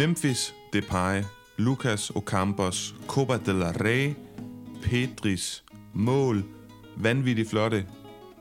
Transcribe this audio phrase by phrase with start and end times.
[0.00, 1.22] Memphis Depay,
[1.56, 4.14] Lucas Ocampos, Copa del Rey,
[4.82, 5.64] Pedris,
[5.94, 6.44] mål,
[6.96, 7.86] vanvittigt flotte,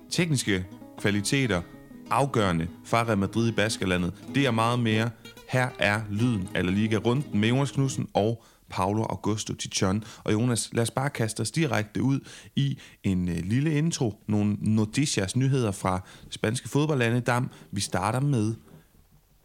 [0.09, 0.65] tekniske
[0.97, 1.61] kvaliteter,
[2.09, 4.13] afgørende fra Real Madrid i Baskerlandet.
[4.35, 5.09] Det er meget mere.
[5.49, 10.03] Her er lyden af La Liga rundt med Jonas Knudsen og Paulo Augusto Tichon.
[10.23, 12.19] Og Jonas, lad os bare kaste os direkte ud
[12.55, 14.23] i en øh, lille intro.
[14.27, 17.49] Nogle noticias, nyheder fra det spanske fodboldlande Dam.
[17.71, 18.53] Vi starter med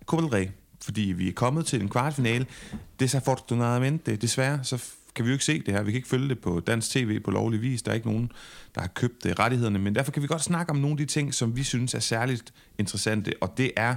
[0.06, 0.48] Copa del Rey,
[0.84, 2.47] fordi vi er kommet til en kvartfinale.
[3.01, 4.84] Desafortunadamente, desværre, så
[5.15, 5.83] kan vi jo ikke se det her.
[5.83, 7.83] Vi kan ikke følge det på dansk tv på lovlig vis.
[7.83, 8.33] Der er ikke nogen,
[8.75, 9.78] der har købt uh, rettighederne.
[9.78, 11.98] Men derfor kan vi godt snakke om nogle af de ting, som vi synes er
[11.98, 13.33] særligt interessante.
[13.41, 13.95] Og det er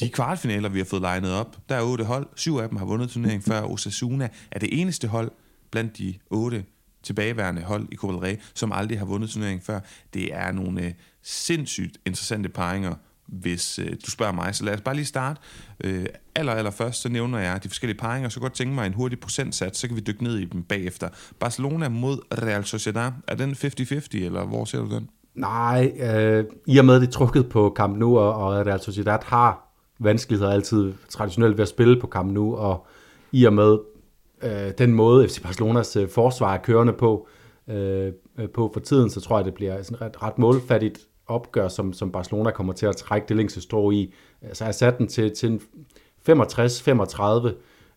[0.00, 1.58] de kvartfinaler, vi har fået legnet op.
[1.68, 2.26] Der er otte hold.
[2.36, 3.62] Syv af dem har vundet turneringen før.
[3.62, 5.30] Osasuna er det eneste hold
[5.70, 6.64] blandt de otte
[7.02, 9.80] tilbageværende hold i Copa del Rey, som aldrig har vundet turneringen før.
[10.14, 10.90] Det er nogle uh,
[11.22, 12.94] sindssygt interessante paringer,
[13.26, 14.54] hvis øh, du spørger mig.
[14.54, 15.40] Så lad os bare lige starte.
[15.84, 18.92] Øh, aller, aller først, så nævner jeg de forskellige paringer, så godt tænke mig en
[18.92, 21.08] hurtig procentsats, så kan vi dykke ned i dem bagefter.
[21.40, 25.08] Barcelona mod Real Sociedad, er den 50-50, eller hvor ser du den?
[25.34, 29.74] Nej, øh, i og med det trukket på Camp Nou, og, og Real Sociedad har
[29.98, 32.86] vanskeligheder altid traditionelt ved at spille på Camp Nou, og
[33.32, 33.78] i og med
[34.42, 37.28] øh, den måde FC Barcelonas øh, forsvar er kørende på,
[37.68, 41.68] øh, øh, på for tiden, så tror jeg, det bliver sådan ret, ret målfattigt opgør,
[41.68, 44.14] som, som Barcelona kommer til at trække det længste strå i.
[44.52, 45.60] Så jeg satte den til, til
[46.28, 47.52] 65-35,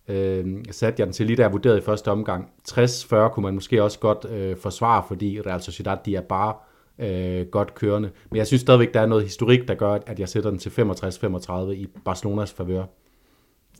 [0.07, 2.49] øh, satte jeg den til lige der jeg vurderede i første omgang.
[2.69, 6.53] 60-40 kunne man måske også godt øh, forsvare, fordi Real Sociedad de er bare
[6.99, 8.11] øh, godt kørende.
[8.31, 10.69] Men jeg synes stadigvæk, der er noget historik, der gør, at jeg sætter den til
[10.69, 12.83] 65-35 i Barcelonas favør.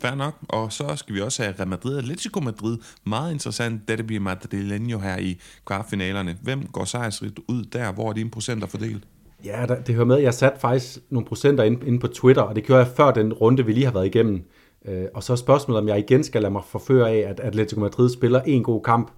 [0.02, 0.34] Fair nok.
[0.50, 2.78] Og så skal vi også have Real Madrid Atletico Madrid.
[3.04, 6.38] Meget interessant, det bliver madrileño her i kvartfinalerne.
[6.42, 7.92] Hvem går sejrsrigt ud der?
[7.92, 9.08] Hvor er dine procenter fordelt?
[9.46, 10.18] Ja, det hører med.
[10.18, 13.34] Jeg satte faktisk nogle procenter ind, inde på Twitter, og det gjorde jeg før den
[13.34, 14.44] runde, vi lige har været igennem.
[14.86, 17.80] Øh, og så er spørgsmålet, om jeg igen skal lade mig forføre af, at Atletico
[17.80, 19.12] Madrid spiller en god kamp.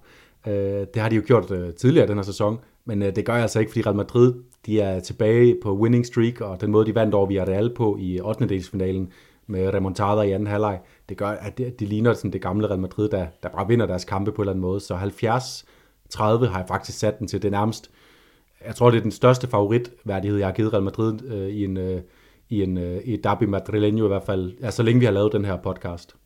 [0.46, 0.52] Øh,
[0.94, 3.42] det har de jo gjort øh, tidligere den her sæson, men øh, det gør jeg
[3.42, 4.34] altså ikke, fordi Real Madrid
[4.66, 8.20] de er tilbage på winning streak, og den måde, de vandt over Villarreal på i
[8.20, 8.48] 8.
[8.48, 9.12] delsfinalen
[9.46, 12.78] med remontada i anden halvleg, det gør, at de, de ligner sådan det gamle Real
[12.78, 14.80] Madrid, der, der bare vinder deres kampe på en eller anden måde.
[14.80, 17.90] Så 70-30 har jeg faktisk sat den til det nærmest
[18.66, 21.76] jeg tror, det er den største favoritværdighed, jeg har givet Real Madrid øh, i en,
[21.76, 22.02] øh,
[22.48, 25.32] i en øh, i derby madrileño i hvert fald, ja, så længe vi har lavet
[25.32, 26.16] den her podcast.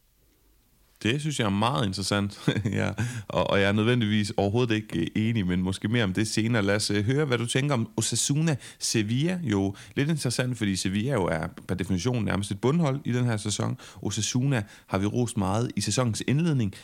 [1.02, 2.48] Det synes jeg er meget interessant,
[2.80, 2.90] ja.
[3.28, 6.62] og, og jeg er nødvendigvis overhovedet ikke øh, enig, men måske mere om det senere.
[6.62, 9.40] Lad os øh, høre, hvad du tænker om Osasuna Sevilla.
[9.42, 13.36] Jo, lidt interessant, fordi Sevilla jo er per definition nærmest et bundhold i den her
[13.36, 13.78] sæson.
[14.02, 16.74] Osasuna har vi rost meget i sæsonens indledning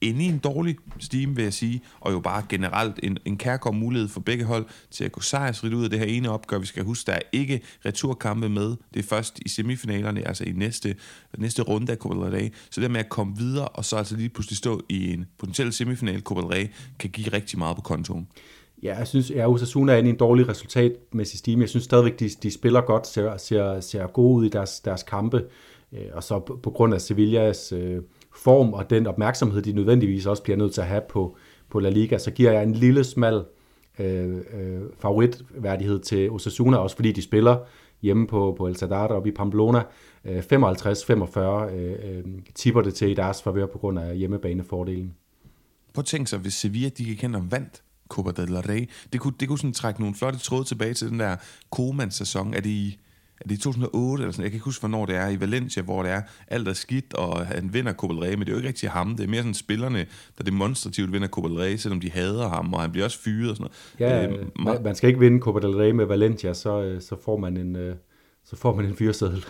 [0.00, 3.74] inde i en dårlig steam, vil jeg sige, og jo bare generelt en, en kærkom
[3.74, 6.58] mulighed for begge hold til at gå sejrsrigt ud af det her ene opgør.
[6.58, 8.76] Vi skal huske, der er ikke returkampe med.
[8.94, 10.96] Det er først i semifinalerne, altså i næste,
[11.38, 12.54] næste runde af Copa del Rey.
[12.70, 15.72] Så det med at komme videre, og så altså lige pludselig stå i en potentiel
[15.72, 16.66] semifinal Copa del Rey,
[16.98, 18.28] kan give rigtig meget på kontoen.
[18.82, 21.60] Ja, jeg synes, at Osasuna er inde i en dårlig resultatmæssig steam.
[21.60, 25.02] Jeg synes stadigvæk, de, de spiller godt, ser, ser, ser gode ud i deres, deres
[25.02, 25.44] kampe.
[25.92, 27.72] Øh, og så på, på grund af Sevillas...
[27.72, 28.02] Øh,
[28.34, 31.36] form og den opmærksomhed, de nødvendigvis også bliver nødt til at have på,
[31.70, 33.44] på La Liga, så giver jeg en lille smal
[33.98, 37.58] øh, øh, favoritværdighed til Osasuna, også fordi de spiller
[38.02, 39.82] hjemme på, på El Sadar oppe i Pamplona.
[40.24, 42.24] Øh, 55-45 øh, øh,
[42.54, 45.14] tipper det til i deres favør på grund af hjemmebanefordelen.
[45.94, 49.20] Prøv at tænke sig, hvis Sevilla de gik hen og vandt Copa del Rey, det
[49.20, 51.36] kunne, det kunne sådan trække nogle flotte tråde tilbage til den der
[51.70, 52.54] Koeman-sæson.
[52.54, 52.98] Er det i
[53.40, 55.82] er det i 2008 eller sådan, jeg kan ikke huske, hvornår det er, i Valencia,
[55.82, 58.52] hvor det er, alt er skidt, og han vinder Copa del Rey, men det er
[58.52, 60.06] jo ikke rigtig ham, det er mere sådan spillerne,
[60.38, 63.50] der demonstrativt vinder Copa del Rey, selvom de hader ham, og han bliver også fyret
[63.50, 64.12] og sådan noget.
[64.12, 67.16] Ja, øh, man, man, skal ikke vinde Copa del Rey med Valencia, så, øh, så
[67.24, 67.96] får man en, øh,
[68.44, 69.44] så får man en fyreseddel.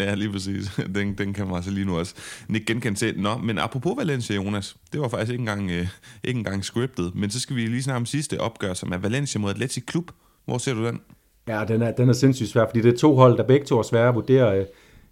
[0.00, 0.80] Ja, lige præcis.
[0.94, 2.14] Den, den kan man altså lige nu også
[2.54, 3.20] ikke genkende til.
[3.20, 5.88] Nå, men apropos Valencia, Jonas, det var faktisk ikke engang, øh,
[6.24, 9.40] ikke engang scriptet, men så skal vi lige snakke om sidste opgør, som er Valencia
[9.40, 10.10] mod Atletic Klub.
[10.44, 11.00] Hvor ser du den?
[11.48, 13.78] Ja, den er, den er sindssygt svær, fordi det er to hold, der begge to
[13.78, 14.66] er svære at vurdere.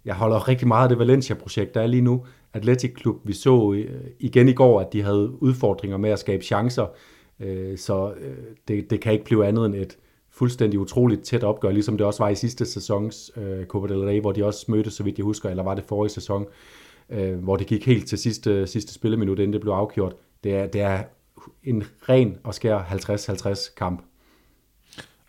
[0.05, 2.25] Jeg holder rigtig meget af det Valencia-projekt, der er lige nu.
[2.53, 6.43] Atletic Klub, vi så øh, igen i går, at de havde udfordringer med at skabe
[6.43, 6.85] chancer,
[7.39, 8.37] øh, så øh,
[8.67, 9.97] det, det kan ikke blive andet end et
[10.31, 13.31] fuldstændig utroligt tæt opgør, ligesom det også var i sidste sæsons
[13.67, 16.09] Copa del Rey, hvor de også mødte, så vidt jeg husker, eller var det forrige
[16.09, 16.45] sæson,
[17.39, 20.15] hvor det gik helt til sidste, sidste spilleminut, inden det blev afgjort.
[20.43, 21.03] Det er, det er
[21.63, 24.01] en ren og skær 50-50 kamp.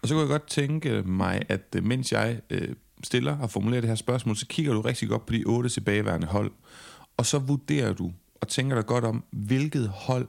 [0.03, 2.75] Og så kunne jeg godt tænke mig, at øh, mens jeg øh,
[3.05, 6.27] stiller og formulerer det her spørgsmål, så kigger du rigtig godt på de otte tilbageværende
[6.27, 6.53] hold,
[7.17, 10.29] og så vurderer du og tænker dig godt om, hvilket hold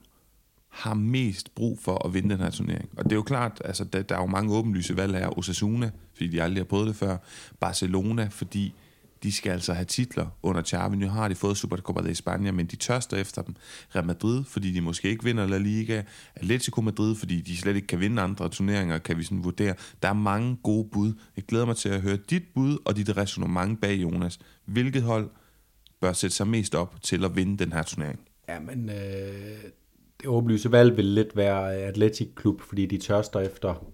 [0.69, 2.89] har mest brug for at vinde den her turnering.
[2.97, 5.37] Og det er jo klart, altså der, der er jo mange åbenlyse valg her.
[5.37, 7.17] Osasuna, fordi de aldrig har prøvet det før.
[7.59, 8.73] Barcelona, fordi
[9.23, 10.95] de skal altså have titler under Xavi.
[10.95, 13.55] Nu har de fået Supercopa de España, men de tørster efter dem.
[13.95, 16.03] Real Madrid, fordi de måske ikke vinder La Liga.
[16.35, 19.75] Atletico Madrid, fordi de slet ikke kan vinde andre turneringer, kan vi sådan vurdere.
[20.03, 21.13] Der er mange gode bud.
[21.35, 24.39] Jeg glæder mig til at høre dit bud og dit resonemang bag, Jonas.
[24.65, 25.29] Hvilket hold
[26.01, 28.19] bør sætte sig mest op til at vinde den her turnering?
[28.49, 28.95] Ja, men øh,
[30.19, 33.85] det åbenlyse valg vil lidt være øh, Atletic Klub, fordi de tørster efter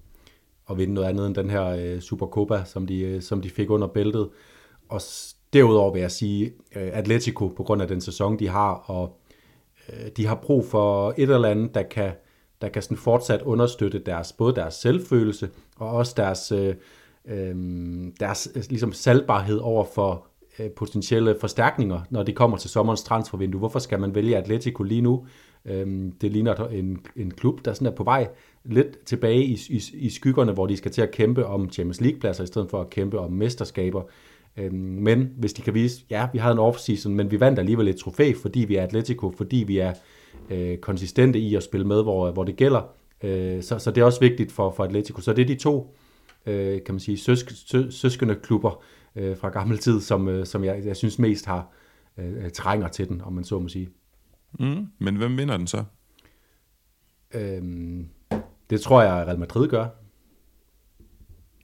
[0.69, 3.69] at vinde noget andet end den her øh, Supercopa, som de, øh, som de fik
[3.69, 4.29] under bæltet.
[4.89, 5.01] Og
[5.53, 6.45] derudover vil jeg sige
[6.75, 9.19] øh, Atletico på grund af den sæson, de har, og
[9.89, 12.11] øh, de har brug for et eller andet, der kan,
[12.61, 16.75] der kan sådan fortsat understøtte deres, både deres selvfølelse og også deres, øh,
[17.27, 17.55] øh,
[18.19, 20.27] deres øh, ligesom salgbarhed over for
[20.59, 23.59] øh, potentielle forstærkninger, når det kommer til sommerens transfervindue.
[23.59, 25.25] Hvorfor skal man vælge Atletico lige nu?
[25.65, 28.27] Øh, det ligner en, en klub, der sådan er på vej
[28.63, 32.43] lidt tilbage i, i, i skyggerne, hvor de skal til at kæmpe om Champions League-pladser,
[32.43, 34.03] i stedet for at kæmpe om mesterskaber.
[34.57, 37.87] Øhm, men hvis de kan vise, ja, vi havde en off-season, men vi vandt alligevel
[37.87, 39.93] et trofæ, fordi vi er Atletico, fordi vi er
[40.49, 42.81] øh, konsistente i at spille med, hvor, hvor det gælder.
[43.23, 45.21] Øh, så, så det er også vigtigt for, for Atletico.
[45.21, 45.95] Så det er de to,
[46.45, 48.83] øh, kan man sige, søsk, sø, søskende klubber
[49.15, 51.71] øh, fra gammel tid, som, øh, som jeg, jeg synes mest har
[52.17, 53.89] øh, trænger til den, om man så må sige.
[54.59, 55.83] Mm, men hvem vinder den så?
[57.33, 58.07] Øhm,
[58.69, 59.87] det tror jeg, Real Madrid gør.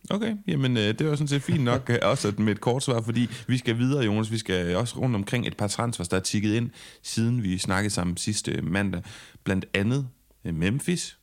[0.10, 3.02] Okay, jamen øh, det var sådan set fint nok øh, også med et kort svar,
[3.02, 4.32] fordi vi skal videre, Jonas.
[4.32, 6.70] Vi skal også rundt omkring et par transfers, der er tikket ind,
[7.04, 9.02] siden vi snakkede sammen sidste mandag.
[9.44, 10.08] Blandt andet
[10.46, 11.18] øh, Memphis,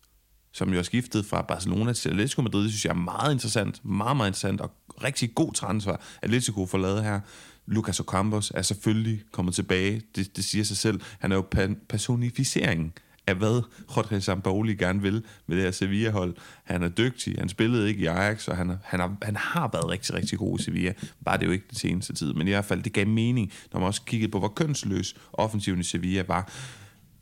[0.52, 2.62] som jo har skiftet fra Barcelona til Atletico Madrid.
[2.62, 4.70] Det synes jeg er meget interessant, meget, meget interessant og
[5.04, 5.96] rigtig god transfer.
[6.22, 7.20] Atletico får lavet her.
[7.66, 10.02] Lucas Ocampos er selvfølgelig kommet tilbage.
[10.16, 11.00] Det, det siger sig selv.
[11.18, 12.92] Han er jo personificeringen
[13.26, 13.62] af hvad
[13.96, 16.34] Jorge Sampaoli gerne vil med det her Sevilla-hold.
[16.64, 19.88] Han er dygtig, han spillede ikke i Ajax, og han, han, har, han har været
[19.88, 20.92] rigtig, rigtig god i Sevilla.
[21.24, 23.80] Bare det jo ikke den seneste tid, men i hvert fald, det gav mening, når
[23.80, 26.52] man også kiggede på, hvor kønsløs offensiven i Sevilla var.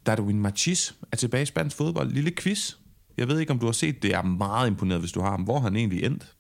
[0.06, 2.10] Darwin Machis er tilbage i spansk fodbold.
[2.10, 2.74] Lille quiz.
[3.16, 4.08] Jeg ved ikke, om du har set det.
[4.08, 5.42] Jeg er meget imponeret, hvis du har ham.
[5.42, 6.34] Hvor han egentlig endt?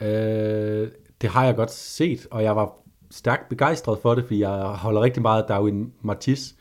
[0.00, 0.88] Øh,
[1.20, 2.72] det har jeg godt set, og jeg var
[3.10, 6.55] stærkt begejstret for det, fordi jeg holder rigtig meget af Darwin Machis.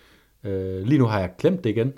[0.45, 1.93] Øh, lige nu har jeg glemt det igen.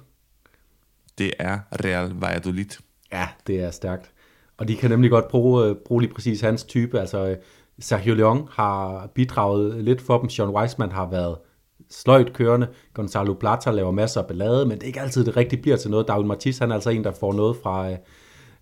[1.18, 2.82] Det er Real Valladolid.
[3.12, 4.12] Ja, det er stærkt.
[4.58, 7.00] Og de kan nemlig godt bruge, øh, bruge lige præcis hans type.
[7.00, 7.38] Altså, øh,
[7.80, 10.30] Sergio Leon har bidraget lidt for dem.
[10.30, 11.38] Sean Weisman har været
[11.90, 12.68] sløjt kørende.
[12.94, 15.92] Gonzalo Plata laver masser af ballade, men det er ikke altid, det rigtigt bliver til
[15.92, 16.08] noget.
[16.08, 17.90] David Martis, han er altså en, der får noget fra...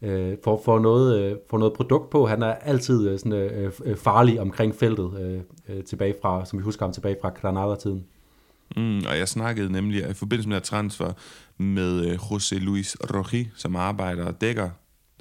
[0.01, 2.25] Øh, får, får, noget, øh, får noget produkt på.
[2.25, 6.85] Han er altid øh, sådan, øh, farlig omkring feltet, øh, tilbage fra, som vi husker
[6.85, 8.05] ham tilbage fra Granada-tiden.
[8.77, 11.13] Mm, og jeg snakkede nemlig i forbindelse med at transfer
[11.57, 14.69] med øh, José Luis Rogi, som arbejder og dækker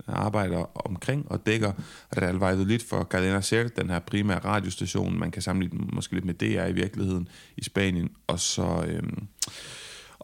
[0.06, 1.72] arbejder omkring og dækker
[2.16, 6.34] Real Valladolid for Cadena Ser, den her primære radiostation, man kan sammenligne måske lidt med
[6.34, 9.28] DR i virkeligheden i Spanien, og så øhm,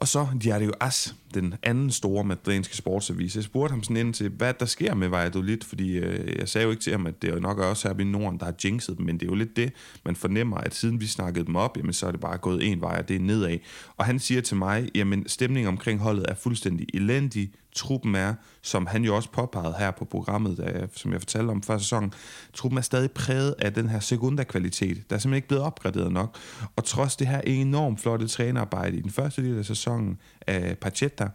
[0.00, 3.37] og så Diario As, den anden store madrilenske sportsavis.
[3.37, 6.64] Jeg spurgte ham sådan ind til, hvad der sker med Valladolid, fordi øh, jeg sagde
[6.64, 8.99] jo ikke til ham, at det er nok også her i Norden, der har jinxet
[8.99, 9.73] dem, men det er jo lidt det,
[10.05, 12.81] man fornemmer, at siden vi snakkede dem op, jamen så er det bare gået en
[12.81, 13.58] vej, og det er nedad.
[13.97, 18.87] Og han siger til mig, jamen stemningen omkring holdet er fuldstændig elendig, truppen er, som
[18.87, 22.12] han jo også påpegede her på programmet, der, som jeg fortalte om før sæsonen,
[22.55, 26.37] truppen er stadig præget af den her sekundakvalitet, Der er simpelthen ikke blevet opgraderet nok.
[26.77, 31.29] Og trods det her enormt flotte trænerarbejde i den første del af sæsonen af Pachetta,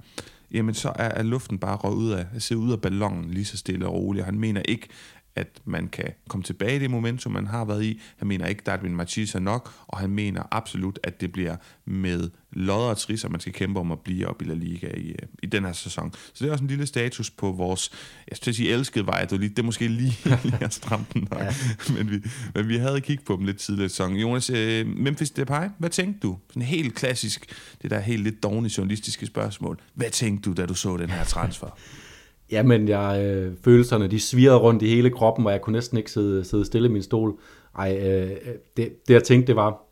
[0.51, 3.57] jamen så er, er luften bare røget ud af, ser ud af ballonen lige så
[3.57, 4.25] stille og roligt.
[4.25, 4.87] Han mener ikke,
[5.35, 8.01] at man kan komme tilbage i det momentum, man har været i.
[8.17, 11.55] Han mener ikke, at Darwin Machis er nok, og han mener absolut, at det bliver
[11.85, 15.09] med lodder og trisser, man skal kæmpe om at blive op i La Liga i,
[15.09, 16.13] øh, i den her sæson.
[16.33, 17.91] Så det er også en lille status på vores,
[18.29, 21.53] jeg skal sige elskede vej, det er måske lige, lige at stramme den nok, ja.
[21.97, 22.21] men, vi,
[22.55, 24.17] men vi havde kigget på dem lidt tidligere i sæsonen.
[24.17, 26.37] Jonas, uh, Memphis Depay, hvad tænkte du?
[26.49, 27.45] Sådan helt klassisk,
[27.81, 29.79] det der helt lidt dogne journalistiske spørgsmål.
[29.93, 31.77] Hvad tænkte du, da du så den her transfer?
[32.51, 36.11] Jamen, jeg, øh, følelserne, de svirrede rundt i hele kroppen, og jeg kunne næsten ikke
[36.11, 37.39] sidde, sidde stille i min stol.
[37.77, 38.29] Ej, øh,
[38.77, 39.83] det, det jeg tænkte, det var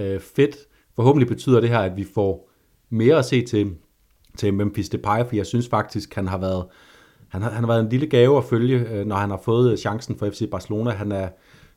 [0.00, 0.56] øh, fedt.
[0.96, 2.50] Forhåbentlig betyder det her, at vi får
[2.90, 3.74] mere at se til,
[4.36, 6.64] til Memphis Depay, for jeg synes faktisk, han har været,
[7.28, 9.72] han har, han har været en lille gave at følge, øh, når han har fået
[9.72, 10.90] øh, chancen for FC Barcelona.
[10.90, 11.28] Han er,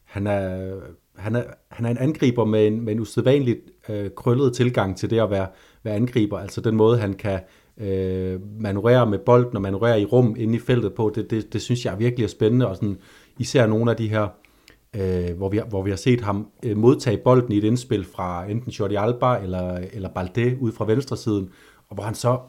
[0.04, 0.74] han er,
[1.16, 5.10] han er, han er en angriber med en, med en usædvanligt øh, krøllet tilgang til
[5.10, 5.48] det at være,
[5.84, 6.40] være angriber.
[6.40, 7.40] Altså den måde, han kan
[7.78, 11.62] øh, manøvrere med bolden og manøvrere i rum inde i feltet på, det, det, det
[11.62, 12.98] synes jeg virkelig er spændende, og sådan,
[13.38, 14.28] især nogle af de her,
[14.96, 18.46] øh, hvor, vi, hvor vi har set ham øh, modtage bolden i et indspil fra
[18.50, 21.50] enten Jordi Alba eller, eller Balde ud fra venstre siden,
[21.90, 22.40] og hvor han så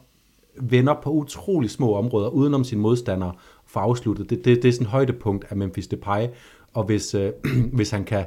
[0.61, 3.31] vender på utrolig små områder udenom sin modstander
[3.67, 4.29] for afsluttet.
[4.29, 6.27] Det, det, det er sådan et højdepunkt af Memphis Depay,
[6.73, 7.31] og hvis, øh,
[7.77, 8.25] hvis han kan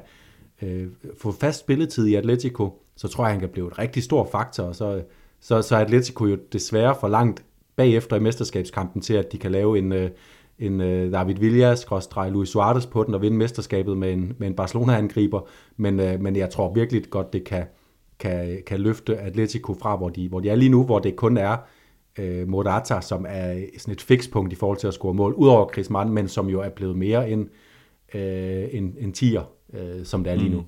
[0.62, 0.86] øh,
[1.18, 4.64] få fast spilletid i Atletico, så tror jeg, han kan blive et rigtig stor faktor,
[4.64, 5.02] og så,
[5.42, 7.44] så, så er Atletico jo desværre for langt
[7.76, 10.10] bagefter i mesterskabskampen til, at de kan lave en, øh,
[10.58, 11.86] en øh, David Villas,
[12.30, 15.40] Luis Suarez på den og vinde mesterskabet med en, med en Barcelona-angriber,
[15.76, 17.64] men, øh, men jeg tror virkelig godt, det kan,
[18.18, 21.36] kan, kan løfte Atletico fra, hvor de, hvor de er lige nu, hvor det kun
[21.36, 21.56] er
[22.18, 25.90] øh, Morata, som er sådan et fikspunkt i forhold til at score mål, udover Chris
[25.90, 27.48] Mann, men som jo er blevet mere end
[28.14, 29.42] øh, en, en tier,
[29.74, 30.60] øh, som det er lige nu.
[30.60, 30.66] Mm.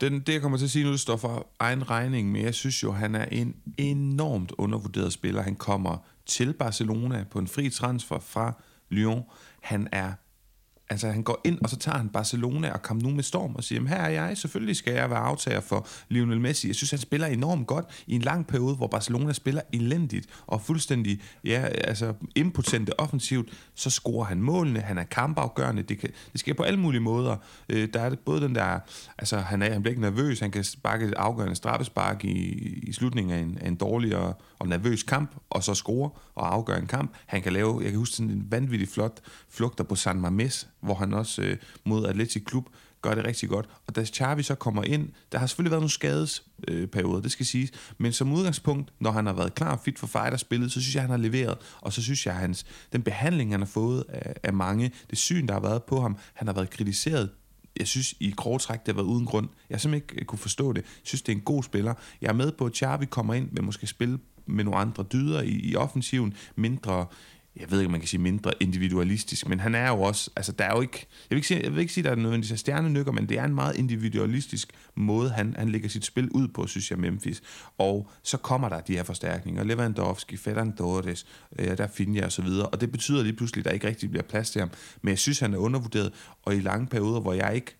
[0.00, 2.54] Den, det, jeg kommer til at sige nu, det står for egen regning, men jeg
[2.54, 5.42] synes jo, han er en enormt undervurderet spiller.
[5.42, 8.52] Han kommer til Barcelona på en fri transfer fra
[8.88, 9.22] Lyon.
[9.60, 10.12] Han er
[10.90, 13.64] Altså han går ind, og så tager han Barcelona og kommer nu med storm og
[13.64, 16.66] siger, her er jeg, selvfølgelig skal jeg være aftager for Lionel Messi.
[16.66, 20.60] Jeg synes, han spiller enormt godt i en lang periode, hvor Barcelona spiller elendigt og
[20.60, 23.48] fuldstændig ja, altså impotente offensivt.
[23.74, 27.36] Så scorer han målene, han er kampafgørende, det, kan, det sker på alle mulige måder.
[27.68, 28.78] Øh, der er både den der,
[29.18, 32.52] altså han, er, han bliver ikke nervøs, han kan sparke et afgørende straffespark i,
[32.82, 36.54] i slutningen af en, af en dårlig og, og nervøs kamp, og så score og
[36.54, 37.14] afgøre en kamp.
[37.26, 40.94] Han kan lave, jeg kan huske sådan en vanvittig flot flugter på San Mames, hvor
[40.94, 42.68] han også øh, mod Atletic Klub
[43.02, 43.68] gør det rigtig godt.
[43.86, 47.46] Og da Xavi så kommer ind, der har selvfølgelig været nogle skadesperioder, øh, det skal
[47.46, 50.94] siges, men som udgangspunkt, når han har været klar fit for fighter spillet, så synes
[50.94, 54.34] jeg, han har leveret, og så synes jeg, hans, den behandling, han har fået af,
[54.42, 57.30] af mange, det syn, der har været på ham, han har været kritiseret
[57.78, 59.48] jeg synes i grove træk, det har været uden grund.
[59.70, 60.82] Jeg simpelthen ikke øh, kunne forstå det.
[60.82, 61.94] Jeg synes, det er en god spiller.
[62.20, 65.42] Jeg er med på, at Xavi kommer ind, men måske spille med nogle andre dyder
[65.42, 67.06] i, i offensiven, mindre
[67.60, 70.52] jeg ved ikke, om man kan sige mindre individualistisk, men han er jo også, altså
[70.52, 72.52] der er jo ikke, jeg vil ikke sige, jeg vil ikke sige der er nødvendigvis
[72.52, 76.48] af stjernenykker, men det er en meget individualistisk måde, han, han lægger sit spil ud
[76.48, 77.42] på, synes jeg, Memphis.
[77.78, 81.26] Og så kommer der de her forstærkninger, Lewandowski, Ferran Torres,
[81.58, 83.88] øh, der finder jeg og så videre, og det betyder lige pludselig, at der ikke
[83.88, 84.70] rigtig bliver plads til ham.
[85.02, 87.76] Men jeg synes, han er undervurderet, og i lange perioder, hvor jeg ikke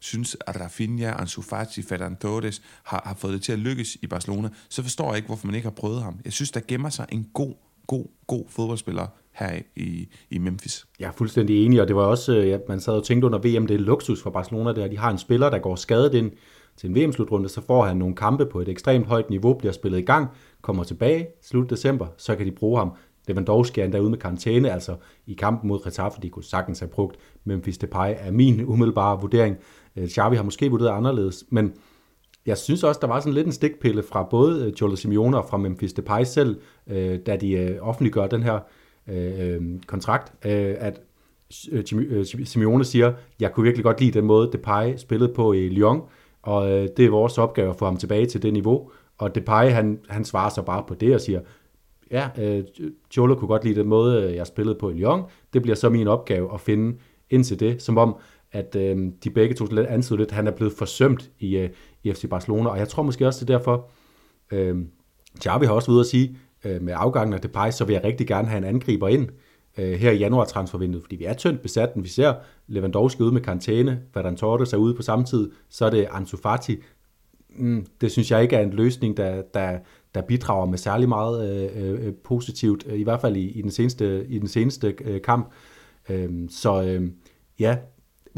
[0.00, 4.06] synes, at Rafinha, Ansu Fati, Ferran Torres har, har fået det til at lykkes i
[4.06, 6.20] Barcelona, så forstår jeg ikke, hvorfor man ikke har prøvet ham.
[6.24, 7.54] Jeg synes, der gemmer sig en god
[7.90, 9.06] god, god fodboldspiller
[9.40, 10.86] her i, i Memphis.
[11.00, 13.38] Jeg er fuldstændig enig, og det var også, øh, ja, man sad og tænkte under
[13.38, 16.30] VM, det er luksus for Barcelona, der de har en spiller, der går skadet ind
[16.76, 19.98] til en VM-slutrunde, så får han nogle kampe på et ekstremt højt niveau, bliver spillet
[19.98, 20.28] i gang,
[20.62, 22.92] kommer tilbage slut december, så kan de bruge ham.
[23.28, 26.88] Lewandowski er endda ude med karantæne, altså i kampen mod Getafe, de kunne sagtens have
[26.88, 29.56] brugt Memphis Depay, er min umiddelbare vurdering.
[29.96, 31.72] Øh, Xavi har måske vurderet anderledes, men
[32.46, 35.48] jeg synes også, der var sådan lidt en stikpille fra både øh, Cholo Simeone og
[35.48, 36.60] fra Memphis Depay selv,
[37.26, 38.58] da de offentliggør den her
[39.10, 41.00] Øh, øh, kontrakt, øh, at
[41.72, 45.68] øh, øh, Simeone siger, jeg kunne virkelig godt lide den måde, Depay spillede på i
[45.68, 46.02] Lyon,
[46.42, 48.90] og øh, det er vores opgave at få ham tilbage til det niveau.
[49.18, 51.40] Og Depay, han, han svarer så bare på det og siger,
[52.10, 52.64] ja, øh,
[53.10, 55.22] Cholo kunne godt lide den måde, jeg spillede på i Lyon.
[55.52, 56.98] Det bliver så min opgave at finde
[57.30, 58.16] ind til det, som om,
[58.52, 61.70] at øh, de begge to lidt lidt, at han er blevet forsømt i, øh,
[62.02, 63.88] i FC Barcelona, og jeg tror måske også, det er derfor,
[64.52, 64.76] øh,
[65.42, 68.26] Xavi har også ude at sige, øh, med afgangen af Depay, så vil jeg rigtig
[68.26, 69.28] gerne have en angriber ind
[69.78, 72.34] øh, her i januar transfervinduet, fordi vi er tyndt besat, vi ser
[72.66, 76.36] Lewandowski ude med karantæne, Ferran Torres er ude på samme tid, så er det Ansu
[76.36, 76.76] Fati.
[77.56, 79.78] Mm, det synes jeg ikke er en løsning, der, der,
[80.14, 83.70] der bidrager med særlig meget øh, øh, øh positivt, i hvert fald i, i den
[83.70, 85.52] seneste, i den seneste øh, kamp.
[86.08, 87.10] Øh, så øh,
[87.58, 87.76] ja,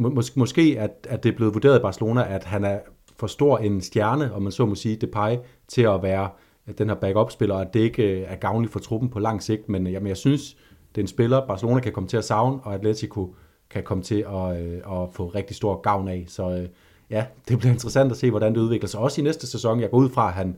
[0.00, 2.78] mås- måske at, at det er blevet vurderet i Barcelona, at han er
[3.16, 5.36] for stor en stjerne, om man så må sige, Depay,
[5.68, 6.30] til at være
[6.78, 9.86] den her backup-spiller, at det ikke øh, er gavnligt for truppen på lang sigt, men
[9.86, 10.56] øh, jamen, jeg synes,
[10.94, 13.34] det er en spiller, Barcelona kan komme til at savne, og Atletico
[13.70, 16.24] kan komme til at, øh, at få rigtig stor gavn af.
[16.28, 16.68] Så øh,
[17.10, 19.00] ja, det bliver interessant at se, hvordan det udvikler sig.
[19.00, 19.80] Også i næste sæson.
[19.80, 20.56] Jeg går ud fra, at han,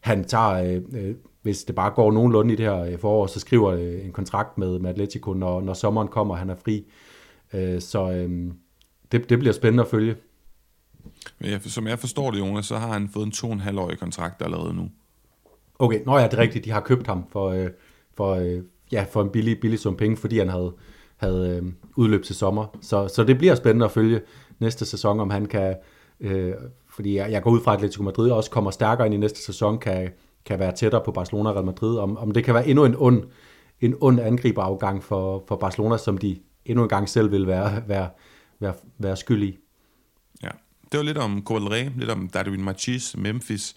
[0.00, 3.72] han tager, øh, øh hvis det bare går nogenlunde i det her forår, så skriver
[4.04, 6.86] en kontrakt med, med Atletico, når, når sommeren kommer, og han er fri.
[7.52, 8.52] Øh, så øh,
[9.12, 10.16] det, det bliver spændende at følge.
[11.44, 13.78] Ja, som jeg forstår det, Jonas, så har han fået en to og en halv
[13.78, 14.90] årig kontrakt allerede nu.
[15.82, 16.64] Okay, nå ja, det er rigtigt.
[16.64, 17.70] De har købt ham for, øh,
[18.14, 18.62] for, øh,
[18.92, 20.72] ja, for en billig, billig sum penge, fordi han havde,
[21.16, 22.66] havde øh, udløb til sommer.
[22.80, 24.20] Så, så det bliver spændende at følge
[24.58, 25.76] næste sæson, om han kan...
[26.20, 26.52] Øh,
[26.88, 29.44] fordi jeg, jeg går ud fra, at Atletico Madrid også kommer stærkere ind i næste
[29.44, 30.12] sæson, kan,
[30.44, 31.98] kan være tættere på Barcelona og Real Madrid.
[31.98, 33.22] Om, om det kan være endnu en ond,
[33.80, 38.08] en ond angriberafgang for, for Barcelona, som de endnu en gang selv vil være, være,
[38.60, 39.58] være, være skyld i.
[40.42, 40.50] Ja,
[40.92, 43.74] det var lidt om Covalre, lidt om Darwin Machis, Memphis,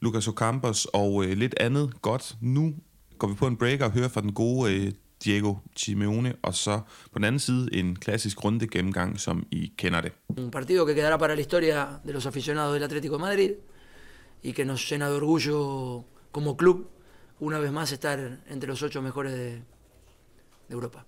[0.00, 2.36] Lucas Ocampos og øh, lidt andet godt.
[2.40, 2.74] Nu
[3.18, 4.92] går vi på en break og hører fra den gode øh,
[5.24, 6.80] Diego Simeone, og så
[7.12, 10.12] på den anden side en klassisk runde gennemgang, som I kender det.
[10.28, 13.50] Un partido que quedará para la historia de los aficionados del Atlético de Madrid
[14.42, 16.86] y que nos llena de orgullo como club
[17.40, 18.18] una vez más estar
[18.50, 19.50] entre los ocho mejores de,
[20.68, 21.04] de Europa.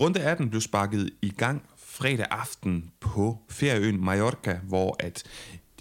[0.00, 5.22] Runde 18 blev sparket i gang fredag aften på ferieøen Mallorca, hvor at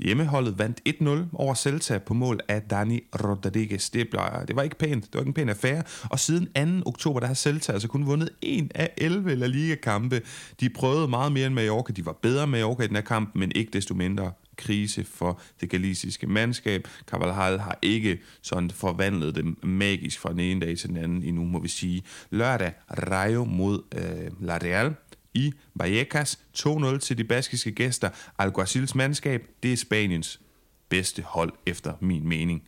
[0.02, 3.90] hjemmeholdet vandt 1-0 over Celta på mål af Dani Rodriguez.
[3.90, 5.84] Det, blev, det var ikke pænt, det var ikke en pæn affære.
[6.10, 6.90] Og siden 2.
[6.90, 10.22] oktober, der har Celta altså kun vundet en af 11 La Liga-kampe.
[10.60, 13.36] De prøvede meget mere end Mallorca, de var bedre end Mallorca i den her kamp,
[13.36, 16.88] men ikke desto mindre krise for det galiciske mandskab.
[17.08, 21.46] Carvalhal har ikke sådan forvandlet det magisk fra den ene dag til den anden endnu,
[21.46, 22.04] må vi sige.
[22.30, 24.96] Lørdag, Rayo mod øh, La Real
[25.34, 26.40] i Vallecas.
[26.58, 28.10] 2-0 til de baskiske gæster.
[28.38, 30.42] Alguacils mandskab, det er Spaniens
[30.90, 32.64] bedste hold, efter min mening.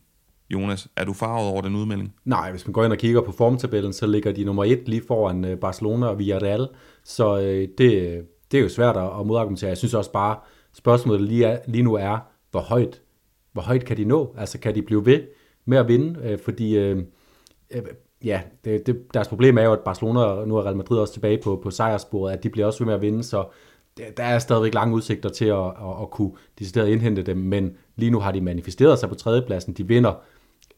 [0.50, 2.14] Jonas, er du farvet over den udmelding?
[2.24, 5.02] Nej, hvis man går ind og kigger på formtabellen, så ligger de nummer et lige
[5.06, 6.68] foran øh, Barcelona og Villarreal.
[7.04, 9.68] Så øh, det, det er jo svært at modargumentere.
[9.68, 10.38] Jeg synes også bare,
[10.72, 12.18] spørgsmålet lige, er, lige nu er,
[12.50, 13.02] hvor højt,
[13.52, 14.34] hvor højt kan de nå?
[14.38, 15.22] Altså kan de blive ved
[15.64, 16.20] med at vinde?
[16.22, 17.02] Øh, fordi øh,
[18.24, 21.12] ja, det, det, deres problem er jo, at Barcelona og nu er Real Madrid også
[21.12, 23.44] tilbage på, på sejrsporet, at de bliver også ved med at vinde, så
[24.16, 28.10] der er stadigvæk lange udsigter til at, at, at kunne decideret indhente dem, men lige
[28.10, 29.72] nu har de manifesteret sig på tredjepladsen.
[29.72, 30.12] De vinder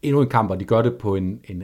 [0.02, 1.62] endnu en kamp, og de gør det på en, en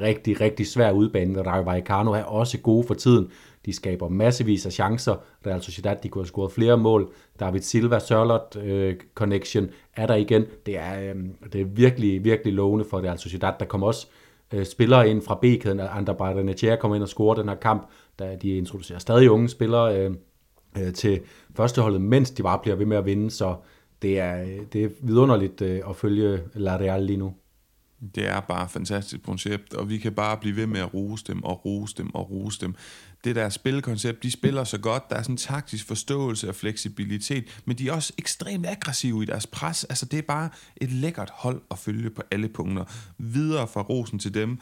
[0.00, 1.42] rigtig, rigtig svær udbane.
[1.42, 3.30] Rayo Vallecano er også gode for tiden.
[3.66, 5.14] De skaber massevis af chancer.
[5.46, 7.12] Real Sociedad, de kunne have scoret flere mål.
[7.40, 10.44] David Silva, Sørlot øh, connection er der igen.
[10.66, 11.14] Det er, øh,
[11.52, 13.52] det er virkelig, virkelig lovende for Real Sociedad.
[13.60, 14.19] Der kommer også øh,
[14.52, 15.80] Øh, spillere ind fra B-kæden.
[15.80, 17.88] Ander Barrenetjera kommer ind og scorer den her kamp,
[18.18, 20.14] da de introducerer stadig unge spillere øh,
[20.78, 21.20] øh, til
[21.56, 23.56] førsteholdet, mens de bare bliver ved med at vinde, så
[24.02, 27.34] det er, øh, det er vidunderligt øh, at følge La Real lige nu.
[28.14, 31.24] Det er bare et fantastisk koncept, og vi kan bare blive ved med at rose
[31.28, 32.74] dem og rose dem og rose dem
[33.24, 37.60] det der spilkoncept, de spiller så godt, der er sådan en taktisk forståelse og fleksibilitet,
[37.64, 39.84] men de er også ekstremt aggressive i deres pres.
[39.84, 42.84] Altså det er bare et lækkert hold at følge på alle punkter.
[43.18, 44.58] Videre fra rosen til dem.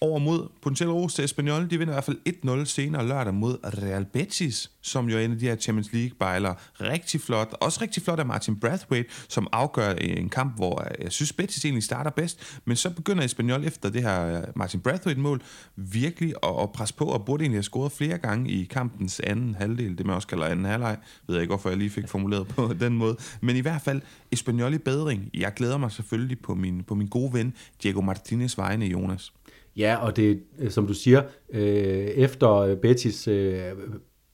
[0.00, 3.58] Over mod potentielt ros til Espanyol, de vinder i hvert fald 1-0 senere lørdag mod
[3.64, 6.54] Real Betis, som jo er en af de her Champions League-bejlere.
[6.80, 7.54] Rigtig flot.
[7.60, 11.82] Også rigtig flot af Martin Brathwaite, som afgør en kamp, hvor jeg synes Betis egentlig
[11.82, 15.42] starter bedst, men så begynder Espanyol efter det her øh, Martin Brathwaite-mål
[15.76, 19.54] virkelig at, at presse på, og burde egentlig have scoret flere gange i kampens anden
[19.54, 20.96] halvdel, det man også kalder anden halvleg.
[21.26, 23.16] Ved jeg ikke, hvorfor jeg lige fik formuleret på den måde.
[23.40, 24.00] Men i hvert fald,
[24.32, 25.30] Espanyol i bedring.
[25.34, 29.32] Jeg glæder mig selvfølgelig på min, på min gode ven, Diego Martinez vegne, Jonas.
[29.76, 31.64] Ja, og det, øh, som du siger, øh,
[32.06, 33.62] efter Betis øh,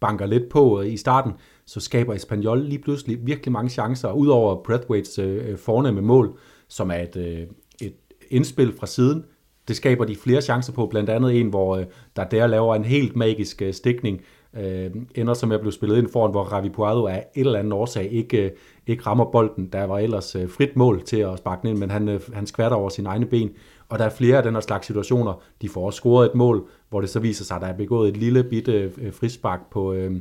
[0.00, 1.32] banker lidt på øh, i starten,
[1.66, 6.90] så skaber Espanyol lige pludselig virkelig mange chancer, udover Brathwaites øh, øh, fornemme mål, som
[6.90, 7.46] er et, øh,
[7.82, 7.94] et
[8.30, 9.24] indspil fra siden,
[9.68, 11.84] det skaber de flere chancer på, blandt andet en, hvor øh,
[12.16, 14.20] der der laver en helt magisk øh, stikning,
[14.56, 17.72] øh, ender som jeg blev spillet ind foran, hvor Ravi Puado af et eller andet
[17.72, 18.50] årsag ikke, øh,
[18.86, 19.68] ikke rammer bolden.
[19.72, 22.46] Der var ellers øh, frit mål til at sparke den ind, men han, øh, han
[22.46, 23.50] skvatter over sine egne ben.
[23.88, 25.42] Og der er flere af den her slags situationer.
[25.62, 28.08] De får også scoret et mål, hvor det så viser sig, at der er begået
[28.08, 30.16] et lille bitte øh, frispark på, øh,